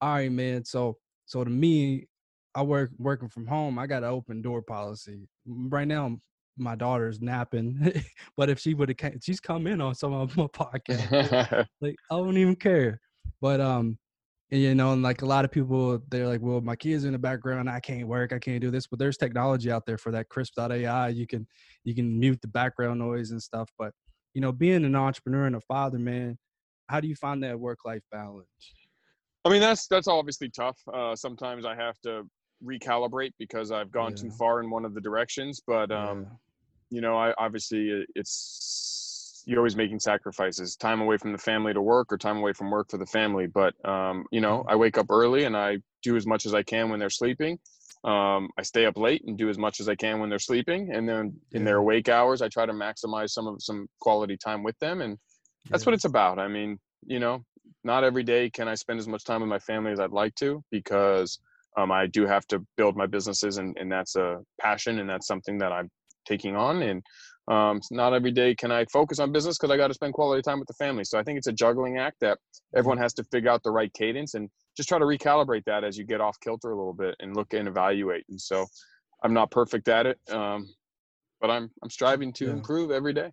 all 0.00 0.14
right, 0.14 0.32
man. 0.32 0.64
So 0.64 0.96
so 1.26 1.44
to 1.44 1.50
me, 1.50 2.08
I 2.56 2.62
work 2.62 2.90
working 2.98 3.28
from 3.28 3.46
home. 3.46 3.78
I 3.78 3.86
got 3.86 4.02
an 4.02 4.08
open 4.08 4.42
door 4.42 4.60
policy. 4.62 5.28
Right 5.46 5.86
now, 5.86 6.16
my 6.58 6.74
daughter's 6.74 7.20
napping, 7.20 8.02
but 8.36 8.48
if 8.48 8.58
she 8.58 8.74
would 8.74 8.88
have, 8.88 9.12
she's 9.22 9.38
come 9.40 9.66
in 9.68 9.80
on 9.80 9.94
some 9.94 10.14
of 10.14 10.36
my 10.36 10.46
podcast. 10.46 11.66
like 11.80 11.96
I 12.10 12.16
don't 12.16 12.38
even 12.38 12.56
care. 12.56 13.00
But 13.40 13.60
um, 13.60 13.98
and, 14.52 14.60
you 14.60 14.74
know, 14.74 14.92
and 14.92 15.02
like 15.02 15.22
a 15.22 15.26
lot 15.26 15.44
of 15.44 15.50
people, 15.50 16.00
they're 16.08 16.28
like, 16.28 16.40
well, 16.40 16.60
my 16.60 16.76
kids 16.76 17.04
in 17.04 17.12
the 17.12 17.18
background, 17.18 17.68
I 17.68 17.80
can't 17.80 18.06
work, 18.06 18.32
I 18.32 18.38
can't 18.38 18.60
do 18.60 18.70
this. 18.70 18.86
But 18.86 19.00
there's 19.00 19.16
technology 19.16 19.72
out 19.72 19.86
there 19.86 19.98
for 19.98 20.12
that 20.12 20.28
krisp.ai. 20.28 21.08
You 21.08 21.26
can 21.26 21.46
you 21.82 21.94
can 21.94 22.18
mute 22.18 22.40
the 22.40 22.48
background 22.48 23.00
noise 23.00 23.32
and 23.32 23.42
stuff. 23.42 23.68
But 23.78 23.92
you 24.34 24.40
know, 24.40 24.52
being 24.52 24.84
an 24.84 24.94
entrepreneur 24.94 25.46
and 25.46 25.56
a 25.56 25.60
father, 25.60 25.98
man, 25.98 26.38
how 26.88 27.00
do 27.00 27.08
you 27.08 27.16
find 27.16 27.42
that 27.42 27.58
work 27.58 27.78
life 27.84 28.02
balance? 28.12 28.46
I 29.44 29.48
mean, 29.48 29.60
that's 29.60 29.88
that's 29.88 30.08
obviously 30.08 30.48
tough. 30.48 30.78
Uh, 30.92 31.16
sometimes 31.16 31.64
I 31.64 31.74
have 31.74 31.98
to 32.02 32.28
recalibrate 32.64 33.32
because 33.38 33.72
I've 33.72 33.90
gone 33.90 34.14
too 34.14 34.30
far 34.30 34.60
in 34.60 34.70
one 34.70 34.84
of 34.84 34.94
the 34.94 35.00
directions. 35.00 35.60
But 35.66 35.90
um, 35.90 36.26
you 36.90 37.00
know, 37.00 37.16
I 37.16 37.34
obviously 37.36 38.04
it's 38.14 39.05
you're 39.46 39.60
always 39.60 39.76
making 39.76 40.00
sacrifices, 40.00 40.76
time 40.76 41.00
away 41.00 41.16
from 41.16 41.32
the 41.32 41.38
family 41.38 41.72
to 41.72 41.80
work 41.80 42.12
or 42.12 42.18
time 42.18 42.38
away 42.38 42.52
from 42.52 42.70
work 42.70 42.90
for 42.90 42.98
the 42.98 43.06
family. 43.06 43.46
But 43.46 43.74
um, 43.88 44.26
you 44.32 44.40
know, 44.40 44.64
I 44.68 44.74
wake 44.74 44.98
up 44.98 45.06
early 45.08 45.44
and 45.44 45.56
I 45.56 45.78
do 46.02 46.16
as 46.16 46.26
much 46.26 46.46
as 46.46 46.52
I 46.52 46.62
can 46.62 46.90
when 46.90 46.98
they're 46.98 47.10
sleeping. 47.10 47.58
Um, 48.04 48.50
I 48.58 48.62
stay 48.62 48.86
up 48.86 48.98
late 48.98 49.22
and 49.26 49.38
do 49.38 49.48
as 49.48 49.56
much 49.56 49.80
as 49.80 49.88
I 49.88 49.94
can 49.94 50.20
when 50.20 50.28
they're 50.28 50.38
sleeping, 50.38 50.92
and 50.92 51.08
then 51.08 51.34
in 51.52 51.64
their 51.64 51.78
awake 51.78 52.08
hours, 52.08 52.42
I 52.42 52.48
try 52.48 52.66
to 52.66 52.72
maximize 52.72 53.30
some 53.30 53.46
of 53.46 53.62
some 53.62 53.88
quality 54.00 54.36
time 54.36 54.62
with 54.62 54.78
them, 54.80 55.00
and 55.00 55.16
that's 55.72 55.84
Yeah. 55.84 55.90
what 55.90 55.94
it's 55.94 56.04
about. 56.04 56.38
I 56.38 56.48
mean, 56.48 56.78
you 57.04 57.18
know, 57.18 57.44
not 57.84 58.04
every 58.04 58.22
day 58.22 58.50
can 58.50 58.68
I 58.68 58.74
spend 58.74 58.98
as 58.98 59.08
much 59.08 59.24
time 59.24 59.40
with 59.40 59.50
my 59.50 59.58
family 59.58 59.92
as 59.92 60.00
I'd 60.00 60.10
like 60.12 60.34
to 60.36 60.62
because 60.70 61.38
um, 61.76 61.90
I 61.90 62.06
do 62.06 62.26
have 62.26 62.46
to 62.48 62.64
build 62.76 62.96
my 62.96 63.06
businesses, 63.06 63.58
and, 63.58 63.76
and 63.78 63.90
that's 63.90 64.16
a 64.16 64.38
passion, 64.60 64.98
and 64.98 65.08
that's 65.08 65.26
something 65.26 65.58
that 65.58 65.72
I'm 65.72 65.90
taking 66.26 66.56
on. 66.56 66.82
And 66.82 67.02
um, 67.48 67.80
not 67.90 68.12
every 68.12 68.32
day 68.32 68.54
can 68.54 68.70
I 68.72 68.84
focus 68.92 69.18
on 69.18 69.30
business 69.32 69.56
because 69.56 69.70
I 69.72 69.76
got 69.76 69.88
to 69.88 69.94
spend 69.94 70.14
quality 70.14 70.42
time 70.42 70.58
with 70.58 70.68
the 70.68 70.74
family. 70.74 71.04
So 71.04 71.18
I 71.18 71.22
think 71.22 71.38
it's 71.38 71.46
a 71.46 71.52
juggling 71.52 71.98
act 71.98 72.16
that 72.20 72.38
everyone 72.74 72.98
has 72.98 73.12
to 73.14 73.24
figure 73.24 73.50
out 73.50 73.62
the 73.62 73.70
right 73.70 73.92
cadence 73.94 74.34
and 74.34 74.48
just 74.76 74.88
try 74.88 74.98
to 74.98 75.04
recalibrate 75.04 75.64
that 75.66 75.84
as 75.84 75.96
you 75.96 76.04
get 76.04 76.20
off 76.20 76.36
kilter 76.40 76.70
a 76.70 76.76
little 76.76 76.92
bit 76.94 77.14
and 77.20 77.36
look 77.36 77.54
and 77.54 77.68
evaluate. 77.68 78.24
And 78.28 78.40
so 78.40 78.66
I'm 79.22 79.32
not 79.32 79.50
perfect 79.50 79.88
at 79.88 80.06
it, 80.06 80.18
um, 80.30 80.68
but 81.40 81.50
I'm 81.50 81.70
I'm 81.82 81.90
striving 81.90 82.32
to 82.34 82.46
Yeah. 82.46 82.52
improve 82.52 82.90
every 82.90 83.12
day. 83.12 83.30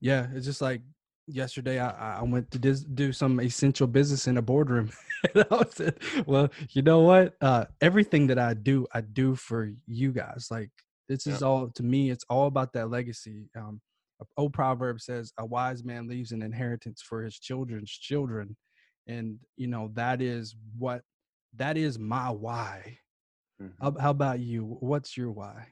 Yeah, 0.00 0.28
it's 0.34 0.46
just 0.46 0.60
like 0.62 0.80
yesterday. 1.26 1.78
I, 1.78 2.18
I- 2.18 2.22
went 2.22 2.50
to 2.52 2.58
dis- 2.58 2.84
do 2.84 3.12
some 3.12 3.40
essential 3.40 3.86
business 3.86 4.26
in 4.26 4.36
a 4.38 4.42
boardroom. 4.42 4.90
and 5.34 5.44
I 5.50 5.64
said, 5.70 5.98
"Well, 6.26 6.50
you 6.70 6.82
know 6.82 7.00
what? 7.00 7.34
Uh, 7.40 7.66
everything 7.80 8.26
that 8.28 8.38
I 8.38 8.54
do, 8.54 8.86
I 8.92 9.00
do 9.02 9.34
for 9.34 9.72
you 9.86 10.12
guys. 10.12 10.48
Like 10.50 10.70
this 11.08 11.26
is 11.26 11.42
all 11.42 11.68
to 11.70 11.82
me. 11.82 12.10
It's 12.10 12.24
all 12.28 12.46
about 12.46 12.72
that 12.74 12.88
legacy. 12.90 13.48
Um, 13.56 13.80
a 14.20 14.24
old 14.36 14.52
proverb 14.52 15.00
says, 15.00 15.32
"A 15.38 15.44
wise 15.44 15.84
man 15.84 16.06
leaves 16.08 16.32
an 16.32 16.42
inheritance 16.42 17.02
for 17.02 17.22
his 17.22 17.38
children's 17.38 17.90
children," 17.90 18.56
and 19.06 19.38
you 19.56 19.66
know 19.66 19.90
that 19.94 20.20
is 20.22 20.54
what 20.78 21.02
that 21.54 21.76
is 21.76 21.98
my 21.98 22.30
why. 22.30 22.98
Mhm. 23.60 23.72
How, 23.80 23.94
how 24.00 24.10
about 24.10 24.40
you? 24.40 24.64
What's 24.80 25.16
your 25.16 25.30
why? 25.32 25.68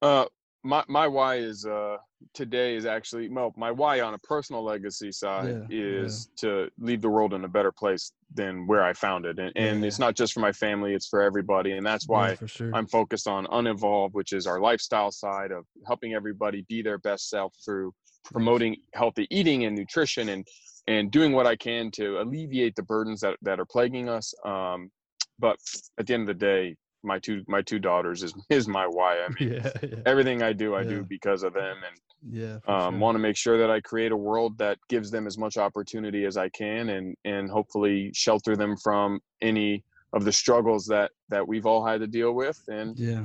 Uh, 0.00 0.26
my 0.62 0.84
my 0.88 1.06
why 1.06 1.36
is 1.36 1.66
uh 1.66 1.98
today 2.34 2.74
is 2.76 2.86
actually 2.86 3.28
well 3.28 3.52
my 3.56 3.70
why 3.70 4.00
on 4.00 4.14
a 4.14 4.18
personal 4.18 4.62
legacy 4.64 5.12
side 5.12 5.46
Yeah, 5.48 5.66
is 5.70 6.28
to 6.36 6.68
leave 6.78 7.00
the 7.00 7.08
world 7.08 7.34
in 7.34 7.44
a 7.44 7.48
better 7.48 7.72
place 7.72 8.12
than 8.34 8.66
where 8.66 8.82
I 8.82 8.92
found 8.92 9.24
it, 9.26 9.38
and 9.38 9.52
and 9.56 9.82
Yeah. 9.82 9.86
it's 9.88 9.98
not 9.98 10.14
just 10.14 10.32
for 10.32 10.40
my 10.40 10.52
family; 10.52 10.94
it's 10.94 11.08
for 11.08 11.22
everybody, 11.22 11.72
and 11.72 11.86
that's 11.86 12.08
why 12.08 12.30
Yeah, 12.30 12.46
sure. 12.46 12.74
I'm 12.74 12.86
focused 12.86 13.28
on 13.28 13.46
Unevolved, 13.46 14.14
which 14.14 14.32
is 14.32 14.46
our 14.46 14.60
lifestyle 14.60 15.10
side 15.10 15.52
of 15.52 15.64
helping 15.86 16.14
everybody 16.14 16.62
be 16.68 16.82
their 16.82 16.98
best 16.98 17.28
self 17.28 17.54
through 17.64 17.94
promoting 18.24 18.76
healthy 18.94 19.26
eating 19.30 19.64
and 19.64 19.76
nutrition 19.76 20.28
and 20.30 20.46
and 20.86 21.10
doing 21.10 21.32
what 21.32 21.46
I 21.46 21.56
can 21.56 21.90
to 21.92 22.20
alleviate 22.20 22.74
the 22.74 22.82
burdens 22.82 23.20
that, 23.20 23.36
that 23.42 23.60
are 23.60 23.66
plaguing 23.66 24.08
us. 24.08 24.32
Um, 24.44 24.90
but 25.38 25.58
at 25.98 26.06
the 26.06 26.14
end 26.14 26.22
of 26.22 26.38
the 26.38 26.46
day, 26.46 26.76
my 27.02 27.18
two 27.18 27.42
my 27.48 27.62
two 27.62 27.78
daughters 27.78 28.22
is 28.22 28.34
is 28.50 28.68
my 28.68 28.86
why. 28.86 29.18
I 29.24 29.28
mean, 29.38 29.54
yeah, 29.54 29.70
yeah, 29.82 29.88
everything 30.06 30.42
I 30.42 30.52
do, 30.52 30.74
I 30.74 30.82
Yeah. 30.82 30.88
do 30.88 31.02
because 31.04 31.42
of 31.42 31.52
them, 31.54 31.76
and 31.86 32.34
yeah. 32.34 32.58
um, 32.66 32.94
sure. 32.94 33.00
want 33.00 33.14
to 33.14 33.18
make 33.20 33.36
sure 33.36 33.58
that 33.58 33.70
I 33.70 33.80
create 33.80 34.12
a 34.12 34.16
world 34.16 34.58
that 34.58 34.78
gives 34.88 35.10
them 35.10 35.26
as 35.26 35.38
much 35.38 35.56
opportunity 35.56 36.24
as 36.24 36.36
I 36.36 36.48
can, 36.50 36.88
and 36.90 37.16
and 37.24 37.50
hopefully 37.50 38.10
shelter 38.14 38.56
them 38.56 38.76
from 38.76 39.20
any 39.40 39.84
of 40.12 40.24
the 40.24 40.32
struggles 40.32 40.86
that 40.86 41.10
that 41.28 41.46
we've 41.46 41.66
all 41.66 41.84
had 41.84 42.00
to 42.00 42.06
deal 42.06 42.32
with. 42.32 42.60
And 42.68 42.98
yeah, 42.98 43.24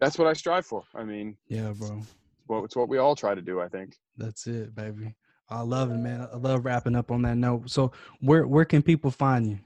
that's 0.00 0.18
what 0.18 0.28
I 0.28 0.32
strive 0.32 0.66
for. 0.66 0.84
I 0.94 1.04
mean, 1.04 1.36
yeah, 1.48 1.72
bro. 1.76 2.02
well, 2.48 2.64
it's 2.64 2.76
what 2.76 2.88
we 2.88 2.98
all 2.98 3.16
try 3.16 3.34
to 3.34 3.42
do. 3.42 3.60
I 3.60 3.68
think. 3.68 3.96
That's 4.16 4.46
it, 4.46 4.74
baby. 4.74 5.14
I 5.50 5.62
love 5.62 5.90
it, 5.90 5.96
man. 5.96 6.28
I 6.30 6.36
love 6.36 6.66
wrapping 6.66 6.94
up 6.94 7.10
on 7.10 7.22
that 7.22 7.36
note. 7.38 7.70
So, 7.70 7.92
where 8.20 8.46
where 8.46 8.66
can 8.66 8.82
people 8.82 9.10
find 9.10 9.46
you? 9.46 9.58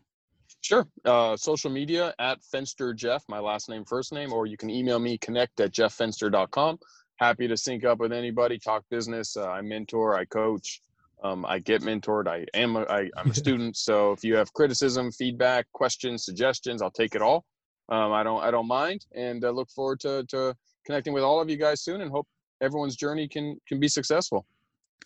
Sure. 0.62 0.86
Uh, 1.04 1.36
social 1.36 1.70
media 1.70 2.14
at 2.20 2.38
Fenster 2.40 2.94
Jeff, 2.94 3.24
my 3.28 3.40
last 3.40 3.68
name, 3.68 3.84
first 3.84 4.12
name, 4.12 4.32
or 4.32 4.46
you 4.46 4.56
can 4.56 4.70
email 4.70 5.00
me 5.00 5.18
connect 5.18 5.60
at 5.60 5.72
jefffenster.com. 5.72 6.78
Happy 7.16 7.48
to 7.48 7.56
sync 7.56 7.84
up 7.84 7.98
with 7.98 8.12
anybody, 8.12 8.58
talk 8.58 8.84
business. 8.88 9.36
Uh, 9.36 9.48
I 9.48 9.60
mentor, 9.60 10.16
I 10.16 10.24
coach, 10.24 10.80
um, 11.24 11.44
I 11.46 11.58
get 11.58 11.82
mentored. 11.82 12.28
I 12.28 12.46
am 12.54 12.76
a, 12.76 12.82
I, 12.82 13.10
I'm 13.16 13.30
a 13.30 13.34
student. 13.44 13.76
So 13.76 14.12
if 14.12 14.22
you 14.22 14.36
have 14.36 14.52
criticism, 14.52 15.10
feedback, 15.10 15.66
questions, 15.72 16.24
suggestions, 16.24 16.80
I'll 16.80 16.90
take 16.92 17.16
it 17.16 17.22
all. 17.22 17.44
Um, 17.88 18.12
I 18.12 18.22
don't 18.22 18.42
I 18.42 18.50
don't 18.52 18.68
mind, 18.68 19.04
and 19.14 19.44
uh, 19.44 19.50
look 19.50 19.68
forward 19.68 20.00
to, 20.00 20.24
to 20.28 20.56
connecting 20.86 21.12
with 21.12 21.24
all 21.24 21.40
of 21.40 21.50
you 21.50 21.56
guys 21.56 21.82
soon, 21.82 22.00
and 22.00 22.10
hope 22.10 22.28
everyone's 22.60 22.96
journey 22.96 23.26
can 23.26 23.60
can 23.68 23.80
be 23.80 23.88
successful. 23.88 24.46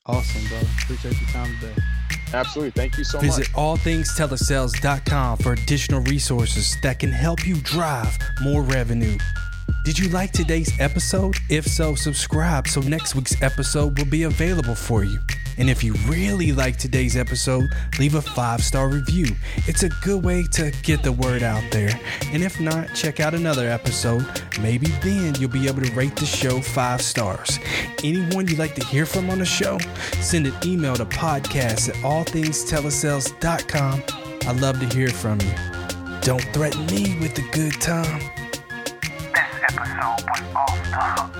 Awesome, 0.04 0.46
bro. 0.48 0.58
Appreciate 0.82 1.18
your 1.18 1.30
time 1.30 1.58
today. 1.58 1.95
Absolutely. 2.32 2.70
Thank 2.72 2.98
you 2.98 3.04
so 3.04 3.18
much. 3.18 3.26
Visit 3.26 3.48
much. 3.52 3.80
allthingstelesales.com 3.80 5.38
for 5.38 5.52
additional 5.52 6.00
resources 6.00 6.76
that 6.82 6.98
can 6.98 7.10
help 7.10 7.46
you 7.46 7.56
drive 7.56 8.18
more 8.42 8.62
revenue. 8.62 9.16
Did 9.84 9.98
you 9.98 10.08
like 10.08 10.32
today's 10.32 10.72
episode? 10.80 11.36
If 11.48 11.66
so, 11.66 11.94
subscribe 11.94 12.68
so 12.68 12.80
next 12.80 13.14
week's 13.14 13.40
episode 13.42 13.98
will 13.98 14.06
be 14.06 14.24
available 14.24 14.74
for 14.74 15.04
you. 15.04 15.18
And 15.58 15.70
if 15.70 15.82
you 15.82 15.94
really 16.06 16.52
like 16.52 16.76
today's 16.76 17.16
episode, 17.16 17.70
leave 17.98 18.14
a 18.14 18.22
five 18.22 18.62
star 18.62 18.88
review. 18.88 19.26
It's 19.66 19.82
a 19.82 19.88
good 20.02 20.24
way 20.24 20.44
to 20.52 20.70
get 20.82 21.02
the 21.02 21.12
word 21.12 21.42
out 21.42 21.64
there. 21.70 21.98
And 22.32 22.42
if 22.42 22.60
not, 22.60 22.94
check 22.94 23.20
out 23.20 23.34
another 23.34 23.68
episode. 23.68 24.24
Maybe 24.60 24.86
then 25.02 25.34
you'll 25.36 25.50
be 25.50 25.66
able 25.66 25.82
to 25.82 25.92
rate 25.92 26.16
the 26.16 26.26
show 26.26 26.60
five 26.60 27.00
stars. 27.02 27.58
Anyone 28.04 28.46
you'd 28.48 28.58
like 28.58 28.74
to 28.76 28.84
hear 28.86 29.06
from 29.06 29.30
on 29.30 29.38
the 29.38 29.46
show, 29.46 29.78
send 30.20 30.46
an 30.46 30.54
email 30.64 30.94
to 30.96 31.06
podcast 31.06 31.88
at 31.88 31.94
allthingstelesales.com. 31.96 34.02
I'd 34.48 34.60
love 34.60 34.78
to 34.80 34.86
hear 34.94 35.08
from 35.08 35.40
you. 35.40 35.52
Don't 36.20 36.42
threaten 36.52 36.86
me 36.86 37.18
with 37.20 37.36
a 37.38 37.42
good 37.52 37.80
time. 37.80 38.20
This 39.32 39.62
episode 39.70 40.28
was 40.28 40.42
off 40.54 40.90
the 40.90 41.22
hook. 41.22 41.35